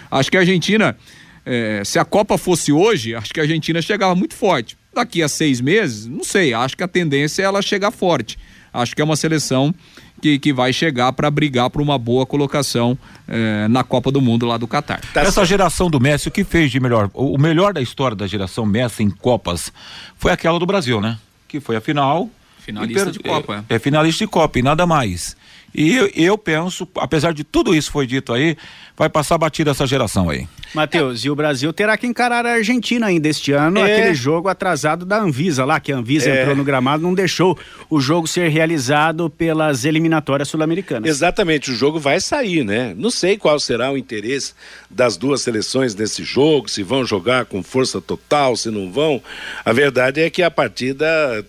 [0.09, 0.97] acho que a Argentina,
[1.45, 4.77] é, se a Copa fosse hoje, acho que a Argentina chegava muito forte.
[4.95, 8.39] Daqui a seis meses, não sei, acho que a tendência é ela chegar forte.
[8.73, 9.75] Acho que é uma seleção
[10.21, 14.47] que, que vai chegar para brigar por uma boa colocação é, na Copa do Mundo
[14.47, 15.01] lá do Catar.
[15.13, 17.11] Tá Essa geração do Messi, o que fez de melhor?
[17.15, 19.73] O, o melhor da história da geração Messi em Copas
[20.17, 21.19] foi aquela do Brasil, né?
[21.49, 22.29] Que foi a final
[22.61, 23.13] Finalista per...
[23.13, 23.65] de Copa.
[23.69, 25.37] É, é, finalista de Copa e nada mais.
[25.75, 28.57] E eu, eu, penso, apesar de tudo isso foi dito aí,
[28.97, 30.47] vai passar batida essa geração aí.
[30.75, 31.27] Matheus, é.
[31.27, 33.93] e o Brasil terá que encarar a Argentina ainda este ano, é.
[33.93, 36.41] aquele jogo atrasado da Anvisa lá, que a Anvisa é.
[36.41, 41.09] entrou no gramado, não deixou o jogo ser realizado pelas eliminatórias sul-americanas.
[41.09, 42.95] Exatamente, o jogo vai sair, né?
[42.97, 44.55] Não sei qual será o interesse
[44.89, 49.23] das duas seleções nesse jogo, se vão jogar com força total, se não vão.
[49.65, 51.07] A verdade é que a partida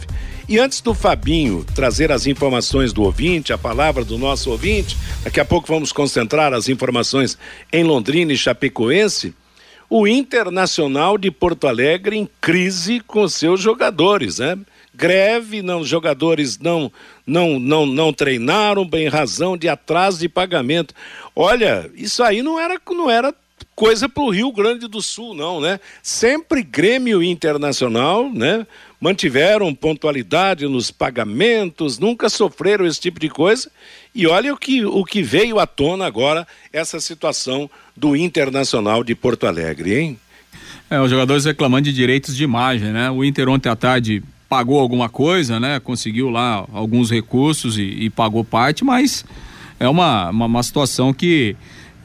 [0.50, 5.42] E antes do Fabinho trazer as informações do ouvinte, a palavra do nosso ouvinte, daqui
[5.42, 7.38] a pouco vamos concentrar as informações
[7.72, 9.36] em Londrina e Chapecoense.
[9.90, 14.58] O Internacional de Porto Alegre em crise com seus jogadores, né?
[14.98, 16.92] Greve, não, os jogadores não,
[17.26, 20.94] não, não, não treinaram bem razão de atraso de pagamento.
[21.36, 23.34] Olha, isso aí não era, não era
[23.76, 25.80] coisa para o Rio Grande do Sul, não, né?
[26.02, 28.66] Sempre Grêmio Internacional, né?
[29.00, 33.70] mantiveram pontualidade nos pagamentos, nunca sofreram esse tipo de coisa.
[34.14, 39.14] E olha o que, o que veio à tona agora, essa situação do Internacional de
[39.14, 40.20] Porto Alegre, hein?
[40.90, 43.12] É, os jogadores reclamando de direitos de imagem, né?
[43.12, 45.80] O Inter ontem à tarde pagou alguma coisa, né?
[45.80, 49.26] Conseguiu lá alguns recursos e, e pagou parte, mas
[49.80, 51.56] é uma, uma, uma situação que,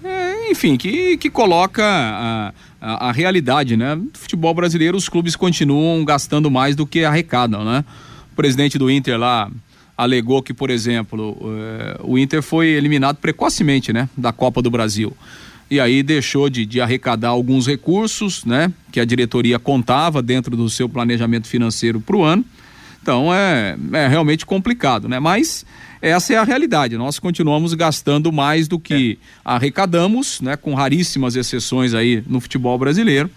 [0.03, 3.95] é, enfim, que, que coloca a, a, a, realidade, né?
[3.95, 7.85] No futebol brasileiro, os clubes continuam gastando mais do que arrecadam, né?
[8.33, 9.51] O presidente do Inter lá
[9.97, 14.09] alegou que, por exemplo, eh, o Inter foi eliminado precocemente, né?
[14.17, 15.15] Da Copa do Brasil.
[15.73, 18.71] E aí deixou de, de arrecadar alguns recursos, né?
[18.93, 22.45] Que a diretoria contava dentro do seu planejamento financeiro para o ano.
[23.01, 25.19] Então é, é realmente complicado, né?
[25.19, 25.65] Mas
[26.03, 26.99] essa é a realidade.
[26.99, 29.27] Nós continuamos gastando mais do que é.
[29.43, 33.31] arrecadamos, né, com raríssimas exceções aí no futebol brasileiro.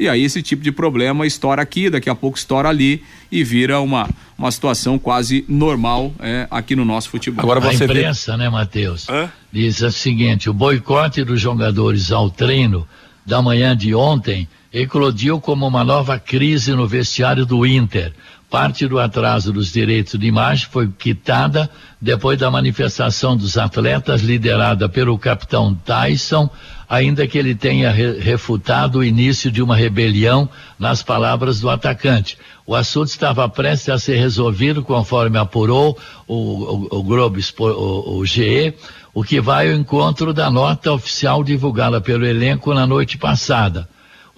[0.00, 3.80] E aí esse tipo de problema estoura aqui, daqui a pouco estoura ali e vira
[3.80, 4.08] uma,
[4.38, 7.44] uma situação quase normal é, aqui no nosso futebol.
[7.44, 8.38] Agora você a imprensa, vê...
[8.38, 9.06] né, Matheus?
[9.52, 12.88] Diz o seguinte: o boicote dos jogadores ao treino
[13.26, 18.14] da manhã de ontem eclodiu como uma nova crise no vestiário do Inter.
[18.48, 24.88] Parte do atraso dos direitos de imagem foi quitada depois da manifestação dos atletas liderada
[24.88, 26.50] pelo capitão Tyson,
[26.90, 32.36] ainda que ele tenha re refutado o início de uma rebelião nas palavras do atacante.
[32.66, 38.26] O assunto estava prestes a ser resolvido, conforme apurou o, o, o Globo, o, o
[38.26, 38.74] GE,
[39.14, 43.88] o que vai ao encontro da nota oficial divulgada pelo elenco na noite passada.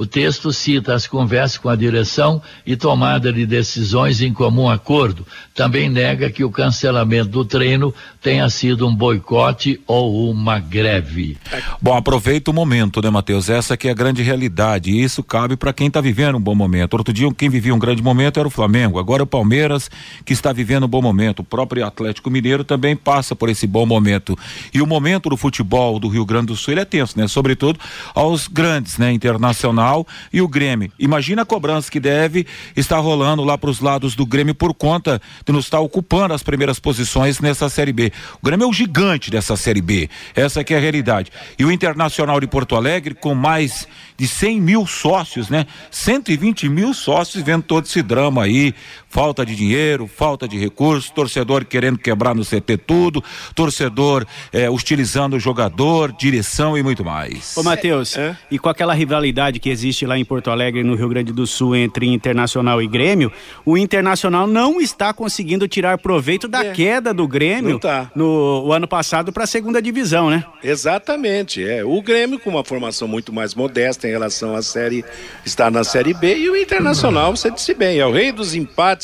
[0.03, 5.25] O texto cita as conversas com a direção e tomada de decisões em comum acordo.
[5.55, 11.39] Também nega que o cancelamento do treino tenha sido um boicote ou uma greve.
[11.81, 13.49] Bom, aproveita o momento, né, Matheus?
[13.49, 14.91] Essa que é a grande realidade.
[14.91, 16.95] E isso cabe para quem está vivendo um bom momento.
[16.95, 18.99] Outro dia, quem vivia um grande momento era o Flamengo.
[18.99, 19.89] Agora é o Palmeiras
[20.25, 21.41] que está vivendo um bom momento.
[21.41, 24.37] O próprio Atlético Mineiro também passa por esse bom momento.
[24.75, 27.29] E o momento do futebol do Rio Grande do Sul é tenso, né?
[27.29, 27.79] Sobretudo
[28.17, 29.13] aos grandes, né?
[29.13, 29.92] Internacional
[30.33, 30.91] e o Grêmio.
[30.99, 35.21] Imagina a cobrança que deve estar rolando lá para os lados do Grêmio por conta
[35.45, 38.13] de não estar ocupando as primeiras posições nessa Série B.
[38.41, 40.09] O Grêmio é o gigante dessa Série B.
[40.35, 41.31] Essa que é a realidade.
[41.59, 45.67] E o Internacional de Porto Alegre, com mais de 100 mil sócios, né?
[45.91, 48.75] 120 mil sócios vendo todo esse drama aí.
[49.13, 53.23] Falta de dinheiro, falta de recursos, torcedor querendo quebrar no CT tudo,
[53.55, 57.55] torcedor eh, hostilizando o jogador, direção e muito mais.
[57.55, 58.35] Ô, Matheus, é?
[58.51, 61.77] e com aquela rivalidade que existe lá em Porto Alegre, no Rio Grande do Sul,
[61.77, 63.31] entre Internacional e Grêmio,
[63.67, 66.73] o Internacional não está conseguindo tirar proveito da é.
[66.73, 68.11] queda do Grêmio tá.
[68.17, 70.43] no ano passado para a segunda divisão, né?
[70.65, 71.85] Exatamente, é.
[71.85, 75.05] O Grêmio com uma formação muito mais modesta em relação à série,
[75.45, 79.02] está na série B e o Internacional, você disse bem, é o rei dos empates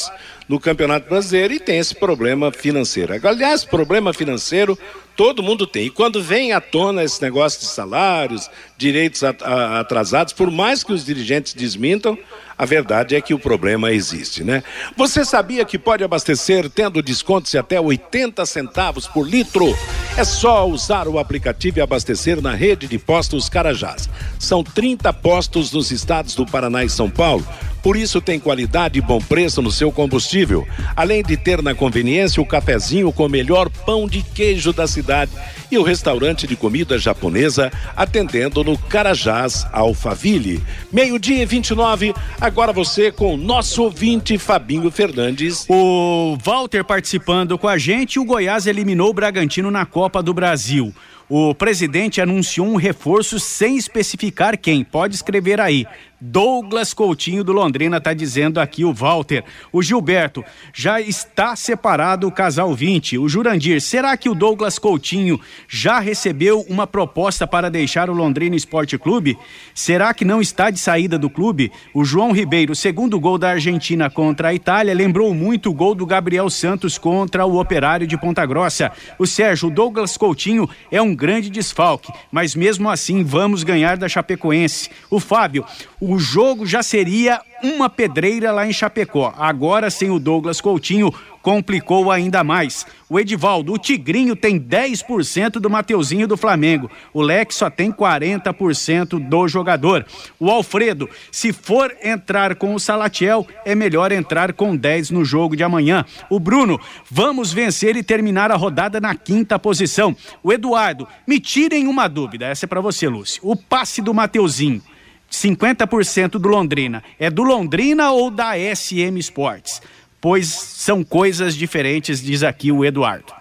[0.48, 3.14] no Campeonato Brasileiro e tem esse problema financeiro.
[3.26, 4.78] Aliás, problema financeiro
[5.16, 5.86] todo mundo tem.
[5.86, 11.04] E quando vem à tona esse negócio de salários, direitos atrasados, por mais que os
[11.04, 12.16] dirigentes desmintam,
[12.58, 14.64] a verdade é que o problema existe, né?
[14.96, 19.76] Você sabia que pode abastecer tendo descontos de até 80 centavos por litro?
[20.16, 24.08] É só usar o aplicativo e abastecer na rede de postos Carajás.
[24.38, 27.46] São 30 postos nos estados do Paraná e São Paulo.
[27.82, 30.66] Por isso tem qualidade e bom preço no seu combustível.
[30.96, 35.30] Além de ter na conveniência o cafezinho com o melhor pão de queijo da cidade
[35.70, 40.62] e o restaurante de comida japonesa atendendo no Carajás Alphaville.
[40.92, 42.14] Meio-dia e 29,
[42.48, 45.66] agora você com o nosso ouvinte Fabinho Fernandes.
[45.68, 50.94] O Walter participando com a gente, o Goiás eliminou o Bragantino na Copa do Brasil.
[51.28, 54.82] O presidente anunciou um reforço sem especificar quem.
[54.82, 55.86] Pode escrever aí.
[56.20, 59.44] Douglas Coutinho do Londrina está dizendo aqui o Walter.
[59.72, 63.18] O Gilberto, já está separado o casal 20.
[63.18, 65.38] O Jurandir, será que o Douglas Coutinho
[65.68, 69.38] já recebeu uma proposta para deixar o Londrina Esporte Clube?
[69.72, 71.70] Será que não está de saída do clube?
[71.94, 76.04] O João Ribeiro, segundo gol da Argentina contra a Itália, lembrou muito o gol do
[76.04, 78.90] Gabriel Santos contra o Operário de Ponta Grossa.
[79.20, 84.08] O Sérgio, o Douglas Coutinho é um grande desfalque, mas mesmo assim vamos ganhar da
[84.08, 84.88] Chapecoense.
[85.10, 85.64] O Fábio,
[86.00, 89.34] o jogo já seria uma pedreira lá em Chapecó.
[89.36, 92.86] Agora, sem o Douglas Coutinho, complicou ainda mais.
[93.08, 96.90] O Edivaldo, o Tigrinho tem 10% do Mateuzinho do Flamengo.
[97.12, 100.04] O Lex só tem 40% do jogador.
[100.38, 105.56] O Alfredo, se for entrar com o Salatiel, é melhor entrar com 10 no jogo
[105.56, 106.04] de amanhã.
[106.28, 106.78] O Bruno,
[107.10, 110.14] vamos vencer e terminar a rodada na quinta posição.
[110.42, 113.40] O Eduardo, me tirem uma dúvida, essa é para você, Lúcio.
[113.42, 114.82] O passe do Mateuzinho
[115.30, 117.02] 50% do Londrina.
[117.18, 119.82] É do Londrina ou da SM Sports?
[120.20, 123.32] Pois são coisas diferentes, diz aqui o Eduardo.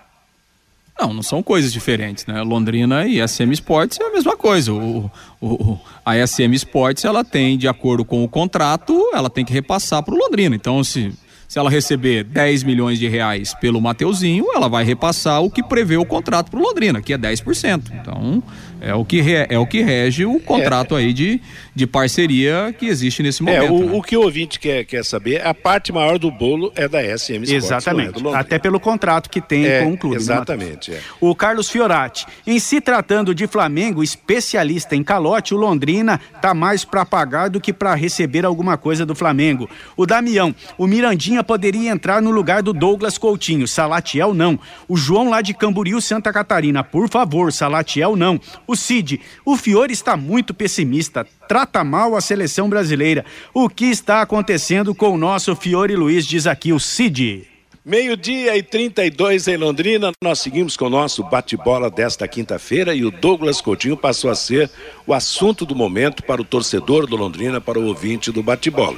[0.99, 2.41] Não, não são coisas diferentes, né?
[2.41, 4.73] Londrina e SM Sports é a mesma coisa.
[4.73, 9.53] O, o, a SM Sports, ela tem, de acordo com o contrato, ela tem que
[9.53, 10.55] repassar para o Londrina.
[10.55, 11.13] Então, se,
[11.47, 15.95] se ela receber 10 milhões de reais pelo Mateuzinho, ela vai repassar o que prevê
[15.95, 17.83] o contrato para o Londrina, que é 10%.
[17.93, 18.43] Então,
[18.81, 20.99] é o que, re, é o que rege o contrato é.
[20.99, 21.41] aí de,
[21.73, 23.65] de parceria que existe nesse momento.
[23.65, 23.91] É, o, né?
[23.93, 27.43] o que o ouvinte quer, quer saber, a parte maior do bolo é da SM
[27.43, 28.27] Sports, é Exatamente.
[28.27, 30.17] É Até pelo contrato que tem é, com o clube.
[30.17, 30.91] Né, exatamente.
[30.91, 32.25] Né, o Carlos Fiorati.
[32.45, 37.59] Em se tratando de Flamengo, especialista em calote, o Londrina tá mais para pagar do
[37.59, 39.69] que para receber alguma coisa do Flamengo.
[39.95, 40.53] O Damião.
[40.77, 43.67] O Mirandinha poderia entrar no lugar do Douglas Coutinho.
[43.67, 44.59] Salatiel não.
[44.87, 46.83] O João lá de Camboriú, Santa Catarina.
[46.83, 48.39] Por favor, Salatiel não.
[48.65, 53.25] O Cid, o Fiore está muito pessimista, trata mal a seleção brasileira.
[53.53, 57.56] O que está acontecendo com o nosso Fiore Luiz, diz aqui o Cid.
[57.87, 63.09] Meio-dia e 32 em Londrina, nós seguimos com o nosso bate-bola desta quinta-feira e o
[63.09, 64.69] Douglas Coutinho passou a ser
[65.05, 68.97] o assunto do momento para o torcedor do Londrina, para o ouvinte do bate-bola.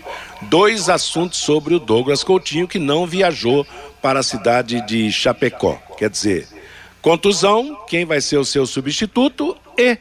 [0.49, 3.63] Dois assuntos sobre o Douglas Coutinho que não viajou
[4.01, 5.79] para a cidade de Chapecó.
[5.95, 6.47] Quer dizer,
[6.99, 9.99] Contusão, quem vai ser o seu substituto e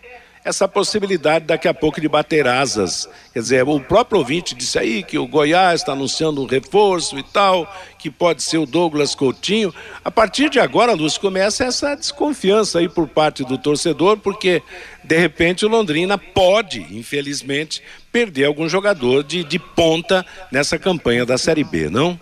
[0.48, 3.08] essa possibilidade daqui a pouco de bater asas.
[3.32, 7.22] Quer dizer, o próprio ouvinte disse aí que o Goiás está anunciando um reforço e
[7.22, 9.74] tal, que pode ser o Douglas Coutinho.
[10.02, 14.62] A partir de agora, Lúcio, começa essa desconfiança aí por parte do torcedor, porque
[15.04, 21.36] de repente o Londrina pode, infelizmente, perder algum jogador de, de ponta nessa campanha da
[21.36, 22.18] Série B, não?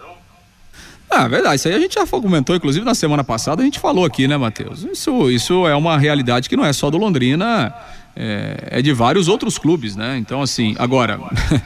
[1.09, 1.57] Ah, verdade.
[1.57, 4.37] Isso aí a gente já comentou, inclusive na semana passada a gente falou aqui, né,
[4.37, 4.83] Matheus?
[4.83, 7.73] Isso, isso é uma realidade que não é só do Londrina
[8.17, 10.17] é, é de vários outros clubes, né?
[10.17, 11.21] Então, assim, agora,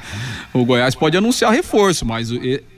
[0.52, 2.30] o Goiás pode anunciar reforço, mas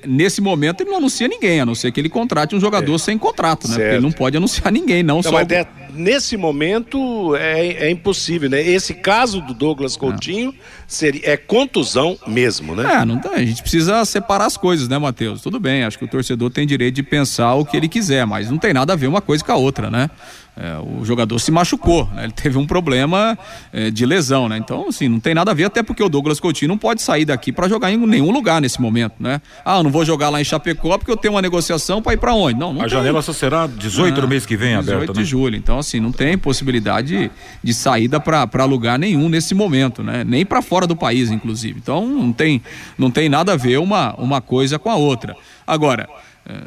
[0.06, 2.98] nesse momento ele não anuncia ninguém, a não ser que ele contrate um jogador é.
[2.98, 3.74] sem contrato, né?
[3.74, 3.82] Certo.
[3.82, 5.32] Porque ele não pode anunciar ninguém, não, não só.
[5.32, 5.52] Mas o...
[5.54, 8.60] é, nesse momento é, é, impossível, né?
[8.60, 10.54] Esse caso do Douglas Coutinho
[10.86, 13.00] seria, é contusão mesmo, né?
[13.00, 15.40] É, não tá, a gente precisa separar as coisas, né, Matheus?
[15.40, 18.50] Tudo bem, acho que o torcedor tem direito de pensar o que ele quiser, mas
[18.50, 20.10] não tem nada a ver uma coisa com a outra, né?
[20.54, 22.24] É, o jogador se machucou, né?
[22.24, 23.38] ele teve um problema
[23.72, 24.58] é, de lesão, né?
[24.58, 27.24] Então, assim, não tem nada a ver, até porque o Douglas Coutinho não pode sair
[27.24, 29.40] daqui para jogar em nenhum lugar nesse momento, né?
[29.64, 32.18] Ah, eu não vou jogar lá em Chapecó porque eu tenho uma negociação para ir
[32.18, 32.58] para onde?
[32.58, 32.90] Não, não A tem.
[32.90, 35.24] janela só será 18 do mês que vem 18 aberta, 18 de né?
[35.24, 35.56] julho.
[35.56, 37.30] Então, assim, não tem possibilidade
[37.64, 40.22] de saída para lugar nenhum nesse momento, né?
[40.22, 41.78] Nem para fora do país, inclusive.
[41.82, 42.60] Então, não tem,
[42.98, 45.34] não tem nada a ver uma, uma coisa com a outra.
[45.66, 46.08] Agora,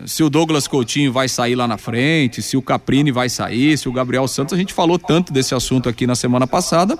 [0.05, 3.89] se o Douglas Coutinho vai sair lá na frente, se o Caprini vai sair, se
[3.89, 6.97] o Gabriel Santos, a gente falou tanto desse assunto aqui na semana passada,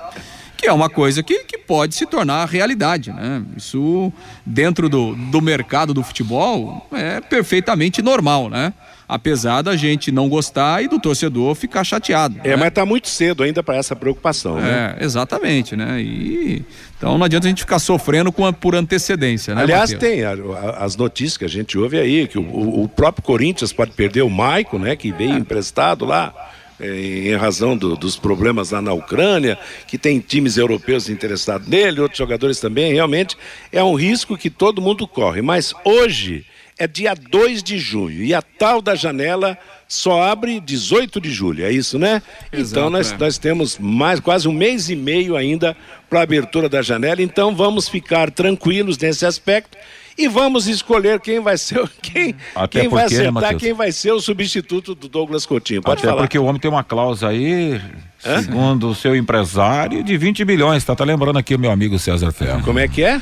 [0.58, 3.44] que é uma coisa que, que pode se tornar realidade, né?
[3.56, 4.12] Isso
[4.46, 8.74] dentro do, do mercado do futebol é perfeitamente normal, né?
[9.08, 12.40] Apesar da gente não gostar e do torcedor ficar chateado.
[12.44, 12.56] É, né?
[12.56, 14.96] mas está muito cedo ainda para essa preocupação, né?
[15.00, 16.02] É, exatamente, né?
[16.02, 16.64] E
[16.98, 19.62] então não adianta a gente ficar sofrendo com a, por antecedência, né?
[19.62, 20.12] Aliás, Mateus?
[20.12, 23.72] tem a, a, as notícias que a gente ouve aí que o, o, próprio Corinthians
[23.72, 24.96] pode perder o Maico, né?
[24.96, 25.38] Que veio é.
[25.38, 26.34] emprestado lá.
[26.78, 32.02] É, em razão do, dos problemas lá na Ucrânia, que tem times europeus interessados nele,
[32.02, 33.38] outros jogadores também, realmente
[33.72, 35.42] é um risco que todo mundo corre.
[35.42, 36.46] Mas hoje,
[36.78, 39.58] é dia 2 de junho e a tal da janela
[39.88, 42.22] só abre 18 de julho, é isso, né?
[42.52, 43.18] Exato, então nós, é.
[43.18, 45.76] nós temos mais quase um mês e meio ainda
[46.10, 49.78] para a abertura da janela, então vamos ficar tranquilos nesse aspecto
[50.18, 54.12] e vamos escolher quem vai ser quem, Até quem porque, vai acertar quem vai ser
[54.12, 55.82] o substituto do Douglas Coutinho.
[55.82, 56.22] Pode Até falar.
[56.22, 57.80] porque o homem tem uma cláusula aí,
[58.26, 58.42] Hã?
[58.42, 60.84] segundo o seu empresário, de 20 milhões.
[60.84, 62.64] Tá, tá lembrando aqui o meu amigo César Ferro.
[62.64, 63.22] Como é que é?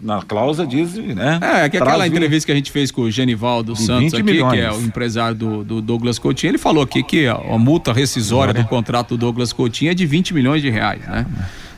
[0.00, 1.38] Na cláusula diz, né?
[1.42, 4.52] É, que aquela entrevista que a gente fez com o Genivaldo Santos aqui, milhões.
[4.52, 7.92] que é o empresário do, do, Douglas Coutinho, ele falou aqui que a, a multa
[7.92, 11.26] rescisória do contrato do Douglas Coutinho é de 20 milhões de reais, né?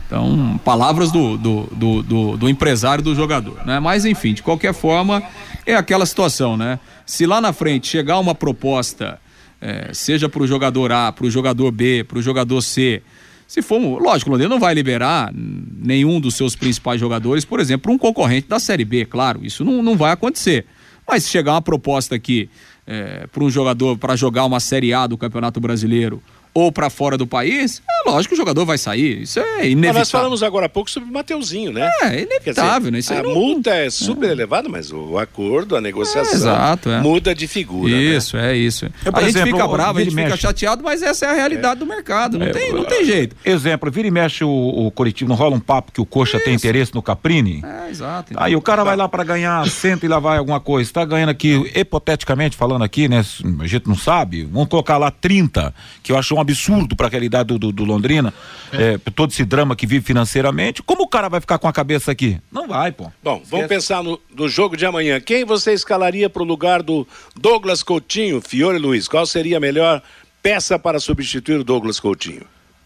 [0.07, 3.79] Então, palavras do, do, do, do, do empresário do jogador, né?
[3.79, 5.23] Mas enfim, de qualquer forma,
[5.65, 6.81] é aquela situação, né?
[7.07, 9.21] Se lá na frente chegar uma proposta,
[9.61, 13.03] é, seja para o jogador A, para o jogador B, para o jogador C,
[13.51, 17.93] se for, lógico, o Londrina não vai liberar nenhum dos seus principais jogadores, por exemplo,
[17.93, 20.67] um concorrente da Série B, claro, isso não, não vai acontecer.
[21.05, 22.49] Mas se chegar uma proposta aqui
[22.87, 27.17] é, para um jogador para jogar uma Série A do Campeonato Brasileiro ou para fora
[27.17, 29.23] do país, é lógico que o jogador vai sair.
[29.23, 29.77] Isso é inevitável.
[29.77, 31.91] Mas nós falamos agora há pouco sobre o Mateuzinho, né?
[32.03, 32.99] É, inevitável, dizer, né?
[32.99, 33.35] Isso a não...
[33.35, 34.33] multa é super é.
[34.33, 37.01] elevada, mas o acordo, a negociação é, exato, é.
[37.01, 37.93] muda de figura.
[37.93, 37.99] Né?
[38.01, 38.53] Isso, né?
[38.53, 38.87] é isso.
[38.87, 41.81] Eu, a exemplo, gente fica bravo, a gente fica chateado, mas essa é a realidade
[41.81, 42.39] do mercado.
[42.39, 43.37] Não, é, tem, não tem jeito.
[43.45, 46.45] Exemplo, vira e mexe o, o coletivo, não rola um papo que o Coxa isso.
[46.45, 47.63] tem interesse no Caprini?
[47.65, 48.33] É, exato.
[48.33, 48.43] Então.
[48.43, 50.89] Aí o cara vai lá para ganhar cento e lá vai alguma coisa.
[50.89, 53.25] Está ganhando aqui, hipoteticamente falando aqui, né?
[53.61, 54.45] A gente não sabe.
[54.45, 58.33] Vamos colocar lá 30, que eu acho um absurdo para realidade do, do, do Londrina,
[58.73, 58.95] é.
[58.95, 62.11] É, todo esse drama que vive financeiramente, como o cara vai ficar com a cabeça
[62.11, 62.39] aqui?
[62.51, 63.13] Não vai, pô.
[63.23, 63.51] Bom, Esquece.
[63.51, 65.21] vamos pensar no, no jogo de amanhã.
[65.21, 69.07] Quem você escalaria para o lugar do Douglas Coutinho, Fiore Luiz?
[69.07, 70.03] Qual seria a melhor
[70.43, 72.43] peça para substituir o Douglas Coutinho?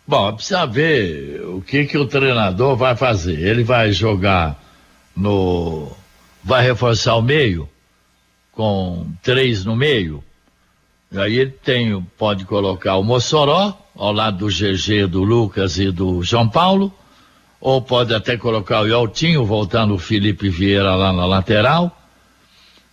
[0.06, 3.40] Bom, precisa ver o que, que o treinador vai fazer.
[3.40, 4.60] Ele vai jogar
[5.16, 5.90] no.
[6.42, 7.68] Vai reforçar o meio,
[8.52, 10.22] com três no meio.
[11.16, 16.22] Aí ele tem, pode colocar o Mossoró, ao lado do GG, do Lucas e do
[16.22, 16.92] João Paulo,
[17.60, 21.96] ou pode até colocar o Yaltinho, voltando o Felipe Vieira lá na lateral.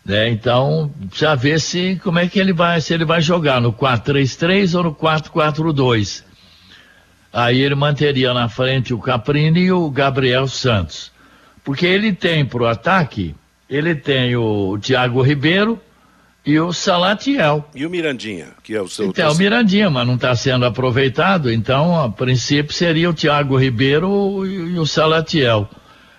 [0.05, 0.29] Né?
[0.29, 4.77] Então, já ver se como é que ele vai, se ele vai jogar no 4-3-3
[4.77, 6.23] ou no 4-4-2.
[7.33, 11.11] Aí ele manteria na frente o Caprini e o Gabriel Santos.
[11.63, 13.35] Porque ele tem para o ataque,
[13.69, 15.79] ele tem o Thiago Ribeiro,
[16.45, 17.65] e o Salatiel.
[17.75, 19.07] E o Mirandinha, que é o seu.
[19.07, 24.45] Então, o Mirandinha, mas não está sendo aproveitado, então, a princípio, seria o Thiago Ribeiro
[24.45, 25.69] e, o Salatiel.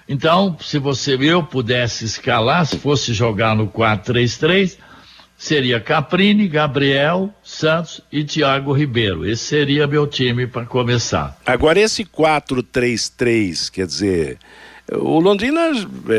[0.09, 4.77] Então, se você eu pudesse escalar, se fosse jogar no 4-3-3,
[5.37, 9.27] seria Caprini, Gabriel, Santos e Thiago Ribeiro.
[9.27, 11.37] Esse seria meu time para começar.
[11.47, 14.39] Agora esse 4-3-3, quer dizer,
[14.91, 15.71] o Londrina,
[16.09, 16.15] é,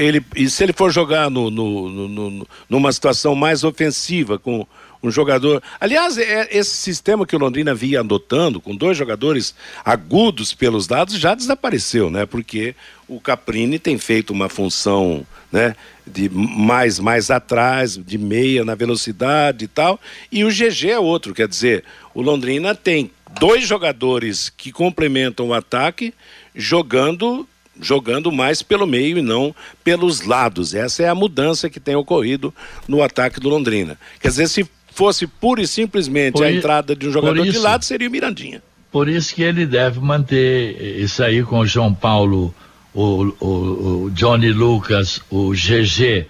[0.00, 4.66] ele, se ele for jogar no, no, no, numa situação mais ofensiva, com
[5.02, 5.62] um jogador.
[5.80, 9.54] Aliás, é, esse sistema que o Londrina via adotando, com dois jogadores
[9.84, 12.26] agudos pelos lados, já desapareceu, né?
[12.26, 12.74] Porque
[13.06, 15.76] o Caprini tem feito uma função, né?
[16.06, 20.00] De mais, mais atrás, de meia na velocidade e tal.
[20.30, 25.54] E o GG é outro, quer dizer, o Londrina tem dois jogadores que complementam o
[25.54, 26.14] ataque
[26.54, 27.46] jogando
[27.80, 29.54] jogando mais pelo meio e não
[29.84, 30.74] pelos lados.
[30.74, 32.52] Essa é a mudança que tem ocorrido
[32.88, 33.98] no ataque do Londrina.
[34.20, 37.58] Quer dizer, se fosse pura e simplesmente por a entrada de um jogador isso, de
[37.58, 38.62] lado, seria o Mirandinha.
[38.90, 42.54] Por isso que ele deve manter isso aí com o João Paulo,
[42.94, 46.26] o, o, o Johnny Lucas, o GG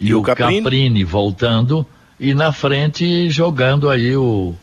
[0.00, 0.62] e, e o Caprini.
[0.62, 1.86] Caprini voltando
[2.18, 4.54] e na frente jogando aí o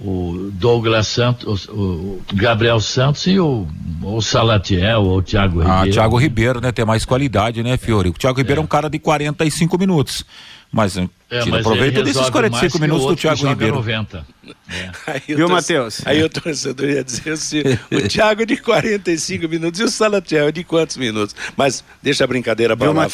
[0.00, 3.66] o Douglas Santos, o, Gabriel Santos e o,
[4.02, 5.90] o Salatiel ou o Thiago ah, Ribeiro.
[5.90, 6.72] Ah, Thiago Ribeiro, né?
[6.72, 8.10] Tem mais qualidade, né, Fiore?
[8.10, 10.24] O Thiago Ribeiro é, é um cara de 45 minutos.
[10.72, 11.08] Mas, é,
[11.46, 13.76] mas aproveita desses 45 minutos do Thiago Ribeiro.
[13.76, 14.26] 90.
[14.68, 14.90] É.
[15.06, 16.06] Aí Viu, Matheus?
[16.06, 20.62] Aí o torcedor ia dizer assim: o Thiago de 45 minutos e o Salatiel de
[20.64, 21.34] quantos minutos?
[21.56, 23.08] Mas deixa a brincadeira para lá,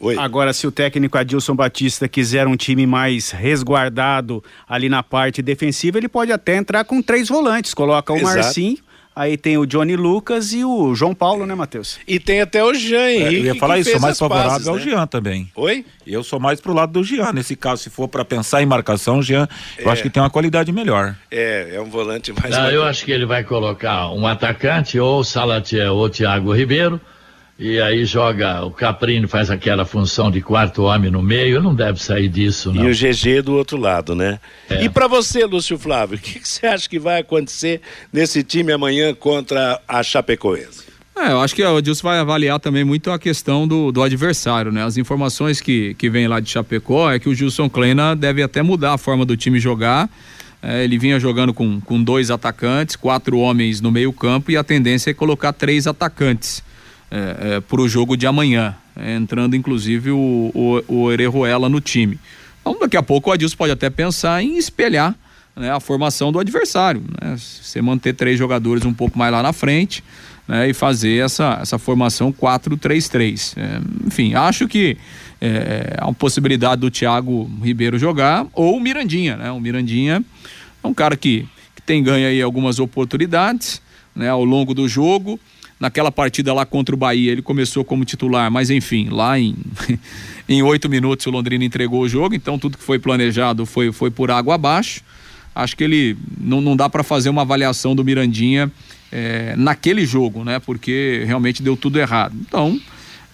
[0.00, 0.18] Oi.
[0.18, 5.98] Agora, se o técnico Adilson Batista quiser um time mais resguardado ali na parte defensiva,
[5.98, 7.74] ele pode até entrar com três volantes.
[7.74, 8.34] Coloca o Exato.
[8.34, 8.78] Marcinho
[9.16, 12.00] Aí tem o Johnny Lucas e o João Paulo, né, Matheus?
[12.06, 13.36] E tem até o Jean Henrique.
[13.36, 14.82] É, eu ia falar isso, sou mais favorável passes, ao né?
[14.82, 15.48] Jean também.
[15.54, 15.84] Oi?
[16.04, 17.32] Eu sou mais pro lado do Jean.
[17.32, 19.48] Nesse caso, se for para pensar em marcação, o Jean,
[19.78, 19.84] é.
[19.84, 21.14] eu acho que tem uma qualidade melhor.
[21.30, 22.50] É, é um volante mais.
[22.50, 27.00] Não, eu acho que ele vai colocar um atacante, ou Salatiel ou Thiago Ribeiro
[27.56, 32.02] e aí joga o Caprino faz aquela função de quarto homem no meio, não deve
[32.02, 32.84] sair disso, não.
[32.84, 34.40] E o GG do outro lado, né?
[34.68, 34.84] É.
[34.84, 37.80] E para você, Lúcio Flávio, o que, que, você acha que vai acontecer
[38.12, 40.84] nesse time amanhã contra a Chapecoense?
[41.16, 44.72] É, eu acho que o Edilson vai avaliar também muito a questão do, do adversário,
[44.72, 44.82] né?
[44.82, 48.62] As informações que, que vem lá de Chapecó é que o Gilson Kleina deve até
[48.62, 50.10] mudar a forma do time jogar.
[50.60, 54.64] É, ele vinha jogando com, com dois atacantes, quatro homens no meio campo e a
[54.64, 56.64] tendência é colocar três atacantes
[57.14, 61.80] é, é, para o jogo de amanhã, é, entrando inclusive o, o, o Orejuela no
[61.80, 62.18] time.
[62.60, 65.14] Então, daqui a pouco o Adilson pode até pensar em espelhar
[65.54, 67.04] né, a formação do adversário.
[67.22, 67.36] Né?
[67.36, 70.02] Você manter três jogadores um pouco mais lá na frente
[70.48, 73.54] né, e fazer essa, essa formação 4-3-3.
[73.56, 74.96] É, enfim, acho que
[75.40, 79.36] é, há uma possibilidade do Thiago Ribeiro jogar ou o Mirandinha.
[79.36, 79.52] Né?
[79.52, 80.24] O Mirandinha
[80.82, 81.46] é um cara que,
[81.76, 83.80] que tem ganho aí algumas oportunidades
[84.16, 85.38] né, ao longo do jogo.
[85.84, 89.54] Naquela partida lá contra o Bahia, ele começou como titular, mas enfim, lá em
[90.48, 94.10] em oito minutos o Londrina entregou o jogo, então tudo que foi planejado foi, foi
[94.10, 95.02] por água abaixo.
[95.54, 98.72] Acho que ele não, não dá para fazer uma avaliação do Mirandinha
[99.12, 100.58] é, naquele jogo, né?
[100.58, 102.34] Porque realmente deu tudo errado.
[102.40, 102.80] Então,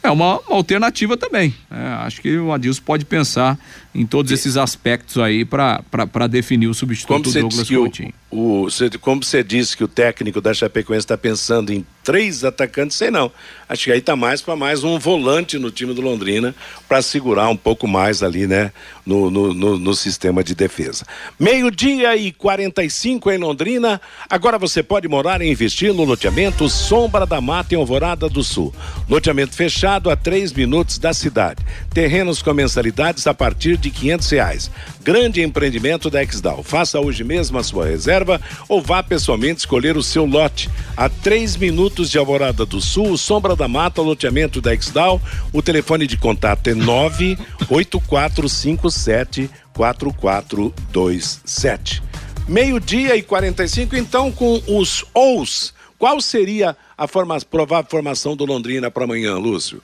[0.02, 1.54] é uma, uma alternativa também.
[1.70, 1.86] Né?
[2.00, 3.56] Acho que o Adilson pode pensar
[3.94, 8.12] em todos esses aspectos aí para definir o substituto do Douglas Coutinho.
[8.28, 12.96] O, o, como você disse que o técnico da Chapecoense está pensando em três atacantes,
[12.96, 13.30] sei não.
[13.68, 16.52] Acho que aí está mais para mais um volante no time do Londrina
[16.88, 18.72] para segurar um pouco mais ali, né,
[19.06, 21.06] no, no, no, no sistema de defesa.
[21.38, 24.00] Meio-dia e 45 em Londrina.
[24.28, 28.74] Agora você pode morar e investir no loteamento Sombra da Mata em Alvorada do Sul.
[29.08, 31.64] Loteamento fechado a três minutos da cidade.
[31.94, 34.68] Terrenos com mensalidades a partir de quinhentos reais.
[35.02, 36.62] Grande empreendimento da Exdal.
[36.62, 40.68] Faça hoje mesmo a sua reserva ou vá pessoalmente escolher o seu lote.
[40.96, 45.20] A três minutos de Alvorada do Sul, Sombra da Mata, loteamento da Exdal.
[45.52, 47.38] O telefone de contato é nove
[47.70, 52.02] oito quatro cinco sete quatro quatro dois sete.
[52.46, 55.72] Meio-dia e 45, então, com os OUS.
[55.96, 59.80] Qual seria a forma, provável formação do Londrina para amanhã, Lúcio?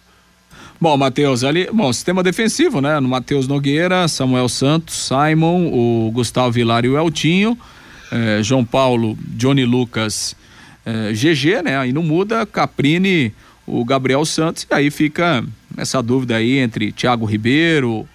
[0.79, 3.01] Bom, Matheus, ali, bom, sistema defensivo, né?
[3.01, 7.57] No Matheus Nogueira, Samuel Santos, Simon, o Gustavo Vilar e o Eltinho,
[8.13, 10.37] eh, João Paulo, Johnny Lucas,
[10.85, 11.79] eh, GG, né?
[11.79, 13.33] Aí não muda, Caprini,
[13.67, 15.43] o Gabriel Santos, e aí fica
[15.79, 18.07] essa dúvida aí entre Thiago Ribeiro,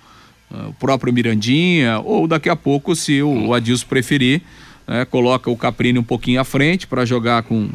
[0.53, 4.39] eh, o próprio Mirandinha, ou daqui a pouco, se o, o Adilson preferir,
[4.88, 7.70] né, coloca o Caprini um pouquinho à frente para jogar com,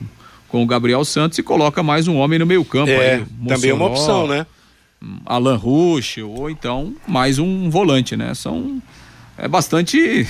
[0.49, 2.91] com o Gabriel Santos e coloca mais um homem no meio campo.
[2.91, 4.47] É, aí, também é uma opção, né?
[5.25, 8.35] Alan Rush ou então mais um volante, né?
[8.35, 8.83] São
[9.37, 10.27] é bastante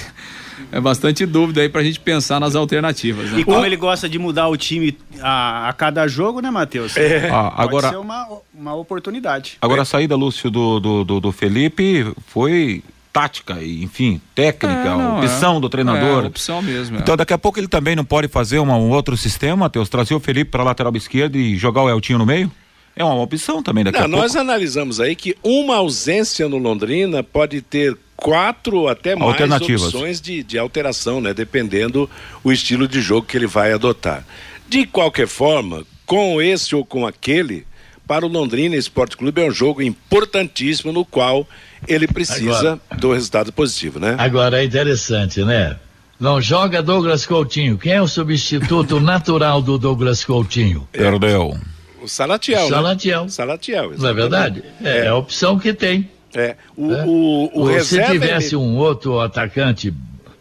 [0.72, 3.30] é bastante dúvida aí pra gente pensar nas alternativas.
[3.30, 3.40] Né?
[3.40, 3.66] E como o...
[3.66, 6.96] ele gosta de mudar o time a, a cada jogo, né, Matheus?
[6.96, 7.30] É.
[7.30, 9.58] Ah, agora, ser uma, uma oportunidade.
[9.60, 14.84] Agora a saída, Lúcio, do, do, do, do Felipe foi tática, e, enfim, técnica, é,
[14.84, 15.60] não, opção é.
[15.60, 16.24] do treinador.
[16.24, 16.96] É, opção mesmo.
[16.96, 17.00] É.
[17.00, 20.14] Então daqui a pouco ele também não pode fazer uma, um outro sistema, Matheus, trazer
[20.14, 22.50] o Felipe para lateral esquerda e jogar o Eltinho no meio?
[22.96, 24.22] É uma opção também daqui não, a pouco.
[24.22, 30.18] Nós analisamos aí que uma ausência no Londrina pode ter quatro ou até mais opções
[30.18, 31.34] de, de alteração, né?
[31.34, 32.08] Dependendo
[32.42, 34.24] o estilo de jogo que ele vai adotar.
[34.66, 37.66] De qualquer forma, com esse ou com aquele,
[38.06, 41.46] para o Londrina Esporte Clube é um jogo importantíssimo no qual
[41.86, 44.16] ele precisa agora, do resultado positivo, né?
[44.18, 45.76] Agora é interessante, né?
[46.18, 47.76] Não joga Douglas Coutinho.
[47.76, 50.88] Quem é o substituto natural do Douglas Coutinho?
[50.90, 51.58] Perdeu.
[52.06, 52.66] O Salatiel.
[52.66, 53.22] O Salatiel.
[53.24, 53.28] Né?
[53.28, 54.02] Salatiel, exatamente.
[54.02, 54.64] Não é verdade?
[54.82, 56.08] É, é, a opção que tem.
[56.32, 56.54] É.
[56.76, 57.04] O, é.
[57.04, 58.56] o, o, o Se tivesse ele...
[58.56, 59.92] um outro atacante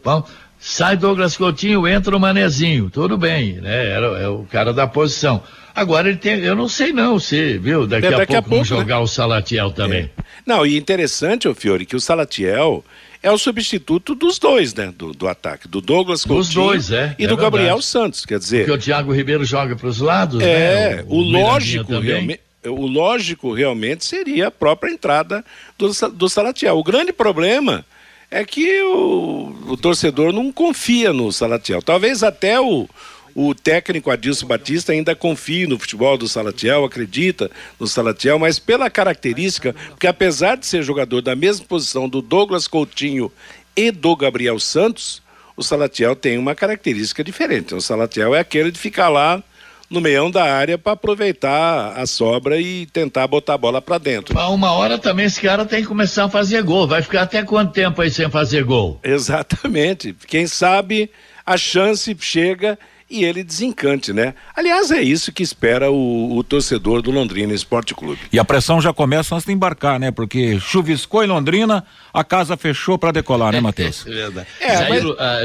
[0.04, 0.24] bom,
[0.60, 3.88] sai Douglas Coutinho, entra o Manezinho, tudo bem, né?
[3.88, 5.42] Era, é o cara da posição.
[5.74, 7.88] Agora ele tem, eu não sei não, se, viu?
[7.88, 9.02] Daqui, é, daqui a, pouco, a pouco jogar né?
[9.02, 10.04] o Salatiel também.
[10.04, 10.24] É.
[10.46, 12.86] Não, e interessante, ô Fiore, que o Salatiel
[13.26, 14.94] é o substituto dos dois, né?
[14.96, 17.86] Do, do ataque, do Douglas Coutinho dos dois, é, e é do Gabriel verdade.
[17.86, 18.66] Santos, quer dizer.
[18.68, 21.06] Porque o Thiago Ribeiro joga para os lados, é, né?
[21.08, 25.44] O, o, o lógico realmente, o lógico realmente seria a própria entrada
[25.76, 26.78] do, do Salatiel.
[26.78, 27.84] O grande problema
[28.30, 31.82] é que o, o torcedor não confia no Salatiel.
[31.82, 32.88] Talvez até o
[33.36, 38.90] o técnico Adilson Batista ainda confia no futebol do Salatiel, acredita no Salatiel, mas pela
[38.90, 43.30] característica, porque apesar de ser jogador da mesma posição do Douglas Coutinho
[43.76, 45.22] e do Gabriel Santos,
[45.58, 47.76] o Salatiel tem uma característica diferente.
[47.76, 49.44] O Salatiel é aquele de ficar lá
[49.90, 54.34] no meião da área para aproveitar a sobra e tentar botar a bola para dentro.
[54.34, 56.88] Mas uma hora também esse cara tem que começar a fazer gol.
[56.88, 59.00] Vai ficar até quanto tempo aí sem fazer gol?
[59.04, 60.16] Exatamente.
[60.26, 61.12] Quem sabe
[61.46, 62.80] a chance chega
[63.10, 64.34] e ele desencante, né?
[64.56, 68.20] Aliás, é isso que espera o, o, torcedor do Londrina Esporte Clube.
[68.34, 70.10] E a pressão já começa antes de embarcar, né?
[70.10, 74.06] Porque chuviscou em Londrina, a casa fechou para decolar, né, Matheus?
[74.08, 74.12] É,
[74.60, 75.04] é, mas,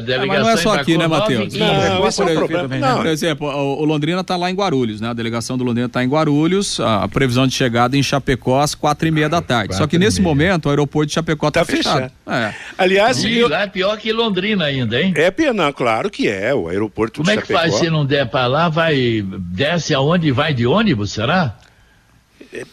[0.08, 1.52] é, mas não é só aqui, né, Matheus?
[1.52, 2.68] Não, não, esse é o problema.
[2.68, 2.78] Né?
[2.78, 2.96] Não.
[2.96, 5.10] Por exemplo, o, o Londrina está lá em Guarulhos, né?
[5.10, 8.74] A delegação do Londrina está em Guarulhos, a, a, previsão de chegada em Chapecó às
[8.74, 9.76] quatro e meia da tarde.
[9.76, 11.94] Só que nesse momento o aeroporto de Chapecó está tá fechado.
[11.94, 12.12] fechado.
[12.26, 12.54] É.
[12.78, 13.48] Aliás, e eu...
[13.48, 15.12] lá é pior que Londrina ainda, hein?
[15.14, 17.49] É, não, claro que é, o aeroporto Como de Chapecó.
[17.52, 21.56] Faz se não der para lá, vai, desce aonde vai de ônibus, será?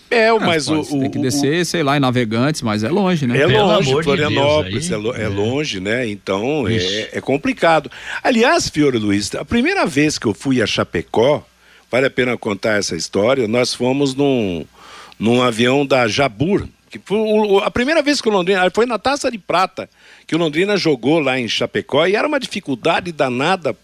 [0.09, 3.27] É, ah, mas o, Tem que descer, o, sei lá, em Navegantes, mas é longe,
[3.27, 3.39] né?
[3.39, 6.07] É longe, Florianópolis, de é, é, longe, né?
[6.07, 7.91] Então é, é, complicado.
[8.23, 11.45] Aliás, Fiore Luiz, a primeira vez que eu fui a Chapecó,
[11.91, 14.65] vale a pena contar essa história, nós fomos num,
[15.19, 17.19] num avião da Jabur, que foi
[17.63, 19.87] a primeira vez que o Londrina, foi na Taça de Prata,
[20.25, 23.75] que o Londrina jogou lá em Chapecó, e era uma dificuldade danada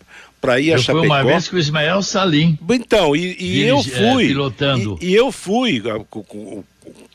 [0.44, 1.00] para ir eu a Chapecó.
[1.00, 2.60] Foi uma vez com o Ismael Salim.
[2.70, 4.26] Então, e, e eu fui.
[4.26, 5.00] É, pilotando.
[5.02, 6.64] E, e, eu fui com, com,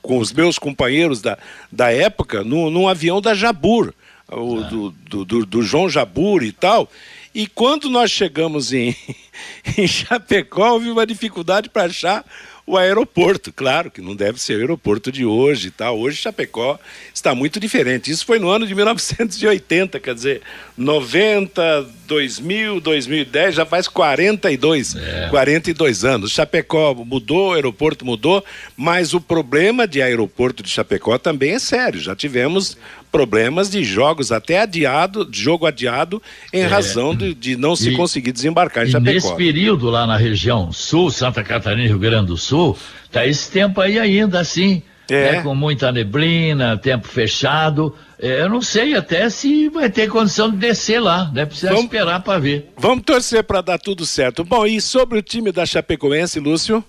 [0.00, 1.36] com, os meus companheiros da,
[1.70, 3.92] da época no, num avião da Jabur,
[4.32, 4.62] o, ah.
[4.62, 6.90] do, do, do, do João Jabur e tal.
[7.34, 8.96] E quando nós chegamos em,
[9.76, 12.24] em Chapecó, houve uma dificuldade para achar
[12.68, 15.90] o aeroporto, claro que não deve ser o aeroporto de hoje, tá?
[15.90, 16.78] Hoje Chapecó
[17.14, 18.10] está muito diferente.
[18.10, 20.42] Isso foi no ano de 1980, quer dizer,
[20.76, 25.28] 90, 2000, 2010, já faz 42, é.
[25.30, 26.30] 42 anos.
[26.30, 28.44] Chapecó mudou, o aeroporto mudou,
[28.76, 31.98] mas o problema de aeroporto de Chapecó também é sério.
[31.98, 32.76] Já tivemos
[33.10, 36.66] problemas de jogos até adiado, jogo adiado, em é.
[36.66, 39.12] razão de, de, não se e, conseguir desembarcar em Chapecó.
[39.12, 42.76] Nesse período lá na região sul, Santa Catarina e Rio Grande do Sul,
[43.10, 44.82] tá esse tempo aí ainda assim.
[45.10, 45.32] É.
[45.32, 47.94] Né, com muita neblina, tempo fechado.
[48.20, 51.46] É, eu não sei até se vai ter condição de descer lá, né?
[51.46, 52.70] Precisa vamos, esperar para ver.
[52.76, 54.44] Vamos torcer para dar tudo certo.
[54.44, 56.84] Bom, e sobre o time da Chapecoense, Lúcio?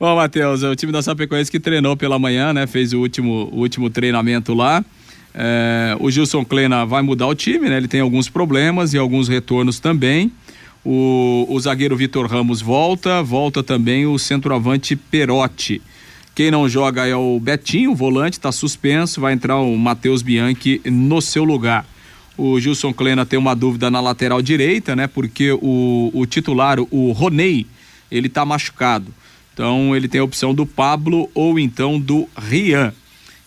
[0.00, 2.66] Bom, Matheus, o time da Chapecoense que treinou pela manhã, né?
[2.66, 4.84] Fez o último, o último treinamento lá.
[5.40, 7.76] É, o Gilson Klena vai mudar o time, né?
[7.76, 10.32] Ele tem alguns problemas e alguns retornos também.
[10.84, 15.80] O, o zagueiro Vitor Ramos volta, volta também o centroavante Perotti.
[16.34, 20.80] Quem não joga é o Betinho, o volante, está suspenso, vai entrar o Matheus Bianchi
[20.84, 21.86] no seu lugar.
[22.36, 25.06] O Gilson Klena tem uma dúvida na lateral direita, né?
[25.06, 27.64] Porque o, o titular, o Ronei,
[28.10, 29.14] ele está machucado.
[29.54, 32.92] Então ele tem a opção do Pablo ou então do Rian.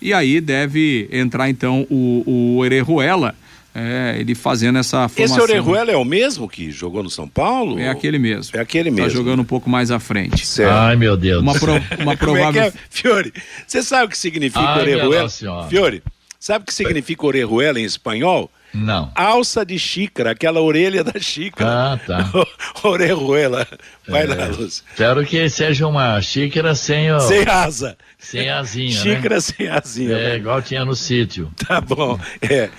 [0.01, 3.35] E aí deve entrar então o, o Orejuela,
[3.73, 5.37] é, ele fazendo essa formação.
[5.37, 7.79] Esse Orejuela é o mesmo que jogou no São Paulo?
[7.79, 8.57] É aquele mesmo.
[8.57, 9.11] É aquele tá mesmo.
[9.11, 10.45] Tá jogando um pouco mais à frente.
[10.45, 10.73] Certo.
[10.73, 11.41] Ai, meu Deus.
[11.41, 12.63] Uma, pro, uma provável...
[12.63, 12.73] É é?
[12.89, 13.31] Fiore,
[13.65, 15.29] você sabe o que significa Ai, Orejuela?
[15.69, 16.03] Fiore,
[16.39, 18.51] sabe o que significa Orejuela em espanhol?
[18.73, 19.11] Não.
[19.15, 21.93] Alça de xícara, aquela orelha da xícara.
[21.93, 22.31] Ah, tá.
[22.87, 23.67] Orejuela.
[24.07, 24.27] Vai É.
[24.27, 24.83] lá, Lúcio.
[24.91, 27.97] Espero que seja uma xícara sem, o, Sem asa.
[28.17, 29.41] sem asinha, Xícara né?
[29.41, 30.13] sem asinha.
[30.17, 30.35] É, né?
[30.37, 31.51] igual tinha no sítio.
[31.67, 32.19] Tá bom.
[32.41, 32.69] É.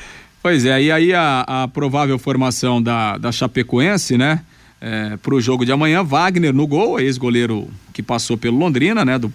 [0.43, 4.41] Pois é, e aí a, a provável formação da, da Chapecoense, né?
[4.85, 9.17] É, para o jogo de amanhã, Wagner no gol, ex-goleiro que passou pelo Londrina, né?
[9.17, 9.33] Do,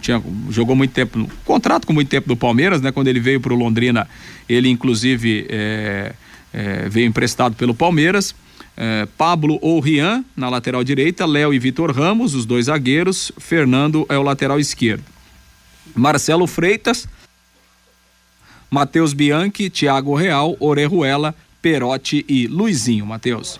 [0.00, 2.92] tinha, jogou muito tempo, no, contrato com muito tempo do Palmeiras, né?
[2.92, 4.08] Quando ele veio para o Londrina,
[4.48, 6.12] ele inclusive é,
[6.54, 8.36] é, veio emprestado pelo Palmeiras.
[8.76, 14.06] É, Pablo ou Rian na lateral direita, Léo e Vitor Ramos, os dois zagueiros, Fernando
[14.08, 15.02] é o lateral esquerdo.
[15.92, 17.08] Marcelo Freitas,
[18.70, 23.58] Matheus Bianchi, Thiago Real, Orejuela, Perotti e Luizinho, Matheus.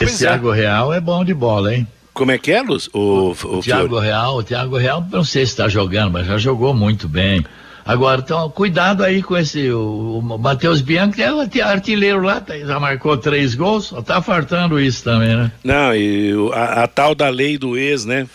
[0.00, 0.28] Esse é.
[0.28, 1.86] Thiago Real é bom de bola, hein?
[2.12, 2.90] Como é que é, Lúcio?
[2.94, 6.38] O, o, O Thiago Real, o Thiago Real, não sei se está jogando, mas já
[6.38, 7.44] jogou muito bem.
[7.86, 9.70] Agora, então, cuidado aí com esse.
[9.70, 14.80] O, o Matheus Bianchi é artilheiro lá, tá- já marcou três gols, só tá fartando
[14.80, 15.52] isso também, né?
[15.62, 18.26] Não, e a, a tal da lei do ex, né?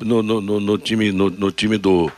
[0.00, 2.10] No, no, no, no time, no, no time do.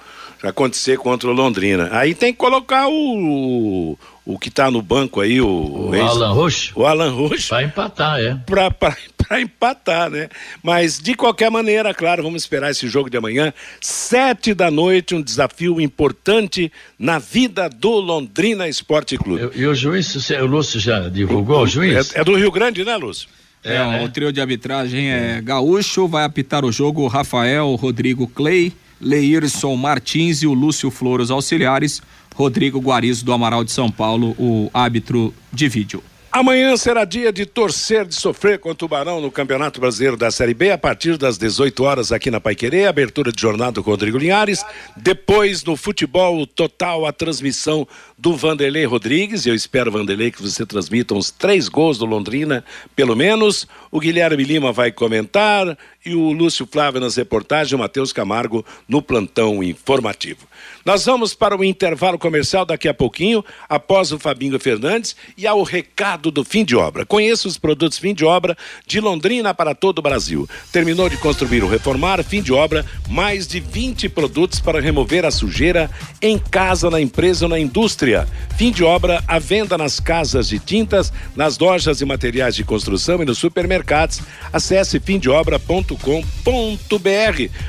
[0.42, 1.88] Acontecer contra o Londrina.
[1.92, 3.98] Aí tem que colocar o.
[4.24, 5.88] O que tá no banco aí, o.
[5.88, 7.48] O ex- Alan Rocha, O Alan Rush.
[7.48, 8.38] vai empatar, é.
[8.44, 10.28] Pra empatar, né?
[10.62, 15.20] Mas de qualquer maneira, claro, vamos esperar esse jogo de amanhã, sete da noite, um
[15.22, 19.50] desafio importante na vida do Londrina Esporte Clube.
[19.54, 22.14] E, e o juiz, o Lúcio já divulgou o juiz?
[22.14, 23.28] É, é do Rio Grande, né, Lúcio?
[23.64, 24.04] É, É, né?
[24.04, 30.42] o trio de arbitragem é Gaúcho, vai apitar o jogo Rafael, Rodrigo Clay, Leirson Martins
[30.42, 32.02] e o Lúcio Flores auxiliares,
[32.34, 36.02] Rodrigo Guarizo do Amaral de São Paulo, o árbitro de vídeo.
[36.38, 40.54] Amanhã será dia de torcer, de sofrer com o Tubarão no Campeonato Brasileiro da Série
[40.54, 44.64] B, a partir das 18 horas aqui na Paiquerê, abertura de jornada com Rodrigo Linhares.
[44.96, 49.46] Depois, no futebol total, a transmissão do Vanderlei Rodrigues.
[49.46, 52.64] Eu espero, Vanderlei, que você transmita uns três gols do Londrina,
[52.94, 53.66] pelo menos.
[53.90, 55.76] O Guilherme Lima vai comentar
[56.06, 60.46] e o Lúcio Flávio nas reportagens, o Matheus Camargo no plantão informativo.
[60.88, 65.62] Nós vamos para o intervalo comercial daqui a pouquinho, após o Fabinho Fernandes e ao
[65.62, 67.04] recado do fim de obra.
[67.04, 70.48] Conheça os produtos fim de obra de Londrina para todo o Brasil.
[70.72, 75.30] Terminou de construir ou reformar, fim de obra, mais de 20 produtos para remover a
[75.30, 75.90] sujeira
[76.22, 78.26] em casa, na empresa ou na indústria.
[78.56, 83.20] Fim de obra, à venda nas casas de tintas, nas lojas e materiais de construção
[83.20, 84.22] e nos supermercados.
[84.50, 85.98] Acesse fimdeobra.com.br.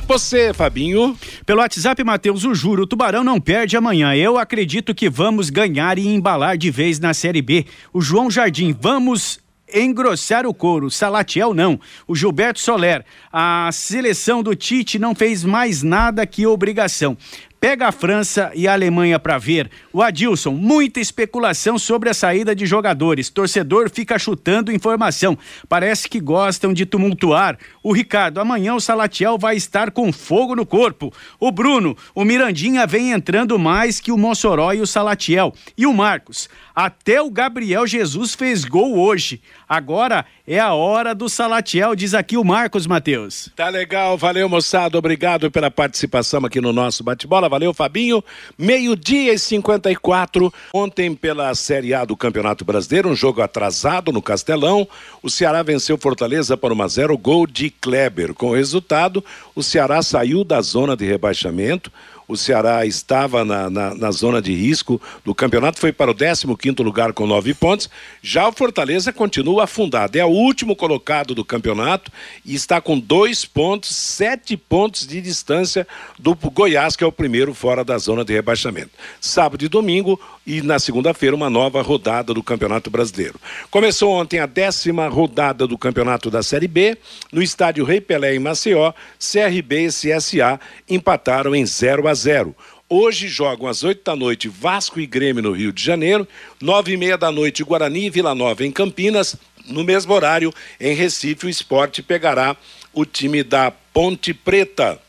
[0.08, 1.18] Você, Fabinho?
[1.46, 4.16] Pelo WhatsApp, Matheus, o juro, o Tubarão não perde amanhã.
[4.16, 7.66] Eu acredito que vamos ganhar e embalar de vez na Série B.
[7.92, 9.40] O João Jardim, vamos
[9.74, 10.92] engrossar o couro.
[10.92, 11.80] Salatiel não.
[12.08, 13.04] O Gilberto Soler,
[13.34, 17.18] a seleção do Tite não fez mais nada que obrigação.
[17.60, 19.70] Pega a França e a Alemanha para ver.
[19.92, 23.30] O Adilson, muita especulação sobre a saída de jogadores.
[23.30, 25.38] Torcedor fica chutando informação.
[25.68, 27.58] Parece que gostam de tumultuar.
[27.84, 31.12] O Ricardo, amanhã o Salatiel vai estar com fogo no corpo.
[31.38, 35.54] O Bruno, o Mirandinha vem entrando mais que o Mossoró e o Salatiel.
[35.78, 39.42] E o Marcos, até o Gabriel Jesus fez gol hoje.
[39.68, 43.50] Agora é a hora do Salatiel, diz aqui o Marcos Matheus.
[43.54, 48.24] Tá legal, valeu moçada, obrigado pela participação aqui no nosso bate-bola, valeu Fabinho.
[48.58, 54.88] Meio-dia e 54, ontem pela Série A do Campeonato Brasileiro, um jogo atrasado no Castelão,
[55.22, 58.34] o Ceará venceu Fortaleza por 1 a 0 gol de Kleber.
[58.34, 59.24] Com o resultado,
[59.56, 61.92] o Ceará saiu da zona de rebaixamento,
[62.30, 66.84] o Ceará estava na, na, na, zona de risco do campeonato, foi para o 15
[66.84, 67.90] lugar com nove pontos.
[68.22, 72.12] Já o Fortaleza continua afundado, é o último colocado do campeonato
[72.46, 75.88] e está com dois pontos, sete pontos de distância
[76.20, 78.92] do Goiás, que é o primeiro fora da zona de rebaixamento.
[79.20, 80.20] Sábado e domingo
[80.50, 83.40] e na segunda-feira uma nova rodada do Campeonato Brasileiro.
[83.70, 86.98] Começou ontem a décima rodada do Campeonato da Série B,
[87.32, 92.56] no estádio Rei Pelé em Maceió, CRB e CSA empataram em 0 a 0.
[92.90, 96.28] Hoje jogam às 8 da noite Vasco e Grêmio no Rio de Janeiro,
[96.60, 99.36] nove e meia da noite Guarani e Vila Nova em Campinas.
[99.68, 102.58] No mesmo horário, em Recife, o esporte pegará
[102.92, 105.00] o time da Ponte Preta.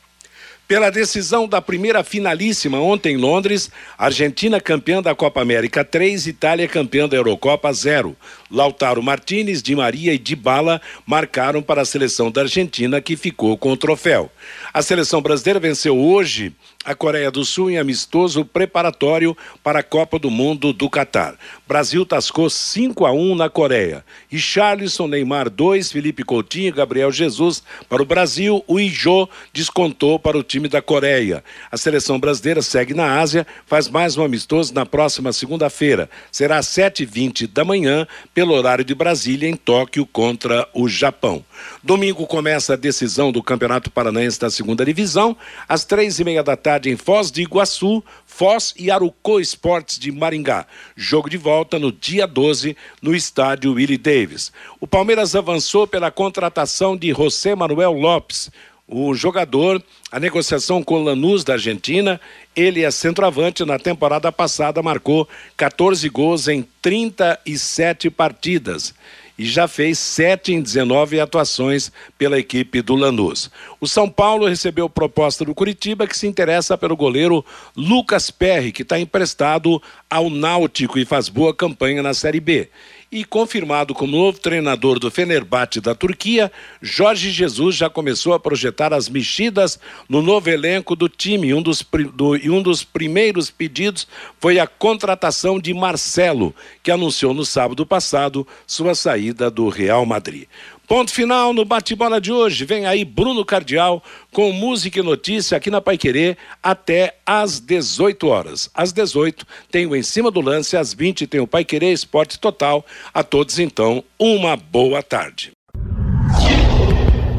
[0.70, 6.68] Pela decisão da primeira finalíssima ontem em Londres, Argentina campeã da Copa América 3, Itália
[6.68, 8.16] campeã da Eurocopa 0.
[8.48, 13.72] Lautaro Martinez, Di Maria e Dybala marcaram para a seleção da Argentina que ficou com
[13.72, 14.30] o troféu.
[14.72, 16.52] A seleção brasileira venceu hoje
[16.82, 21.34] a Coreia do Sul em amistoso preparatório para a Copa do Mundo do Catar.
[21.68, 24.02] Brasil tascou 5 a 1 na Coreia.
[24.32, 28.64] E Charleston, Neymar 2, Felipe Coutinho e Gabriel Jesus para o Brasil.
[28.66, 31.44] O Ijô descontou para o time da Coreia.
[31.70, 36.08] A seleção brasileira segue na Ásia, faz mais um amistoso na próxima segunda-feira.
[36.32, 41.44] Será às 7h20 da manhã, pelo horário de Brasília, em Tóquio, contra o Japão.
[41.84, 45.36] Domingo começa a decisão do Campeonato Paranaense da segunda divisão,
[45.68, 49.98] às três e meia da tarde tarde em Foz de Iguaçu, Foz e Arucô Esportes
[49.98, 50.64] de Maringá.
[50.94, 54.52] Jogo de volta no dia 12 no estádio Willie Davis.
[54.78, 58.52] O Palmeiras avançou pela contratação de José Manuel Lopes.
[58.86, 62.20] O jogador, a negociação com Lanús da Argentina,
[62.54, 63.64] ele é centroavante.
[63.64, 68.94] Na temporada passada marcou 14 gols em 37 partidas
[69.40, 73.50] e já fez 7 em 19 atuações pela equipe do Lanús.
[73.80, 77.42] O São Paulo recebeu proposta do Curitiba, que se interessa pelo goleiro
[77.74, 79.80] Lucas Perry, que está emprestado
[80.10, 82.68] ao Náutico e faz boa campanha na Série B
[83.12, 88.92] e confirmado como novo treinador do Fenerbahçe da Turquia, Jorge Jesus já começou a projetar
[88.94, 91.52] as mexidas no novo elenco do time.
[91.52, 91.84] Um dos,
[92.14, 94.06] do, e um dos primeiros pedidos
[94.38, 96.54] foi a contratação de Marcelo,
[96.84, 100.46] que anunciou no sábado passado sua saída do Real Madrid.
[100.90, 102.64] Ponto final no bate-bola de hoje.
[102.64, 108.68] Vem aí Bruno Cardial com música e notícia aqui na Paiquerê até às 18 horas.
[108.74, 112.84] Às 18 tem o Em Cima do Lance, às 20 tem o Paiquerê Esporte Total.
[113.14, 115.52] A todos então, uma boa tarde.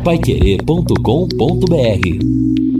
[0.01, 2.70] Paiquerê.com.br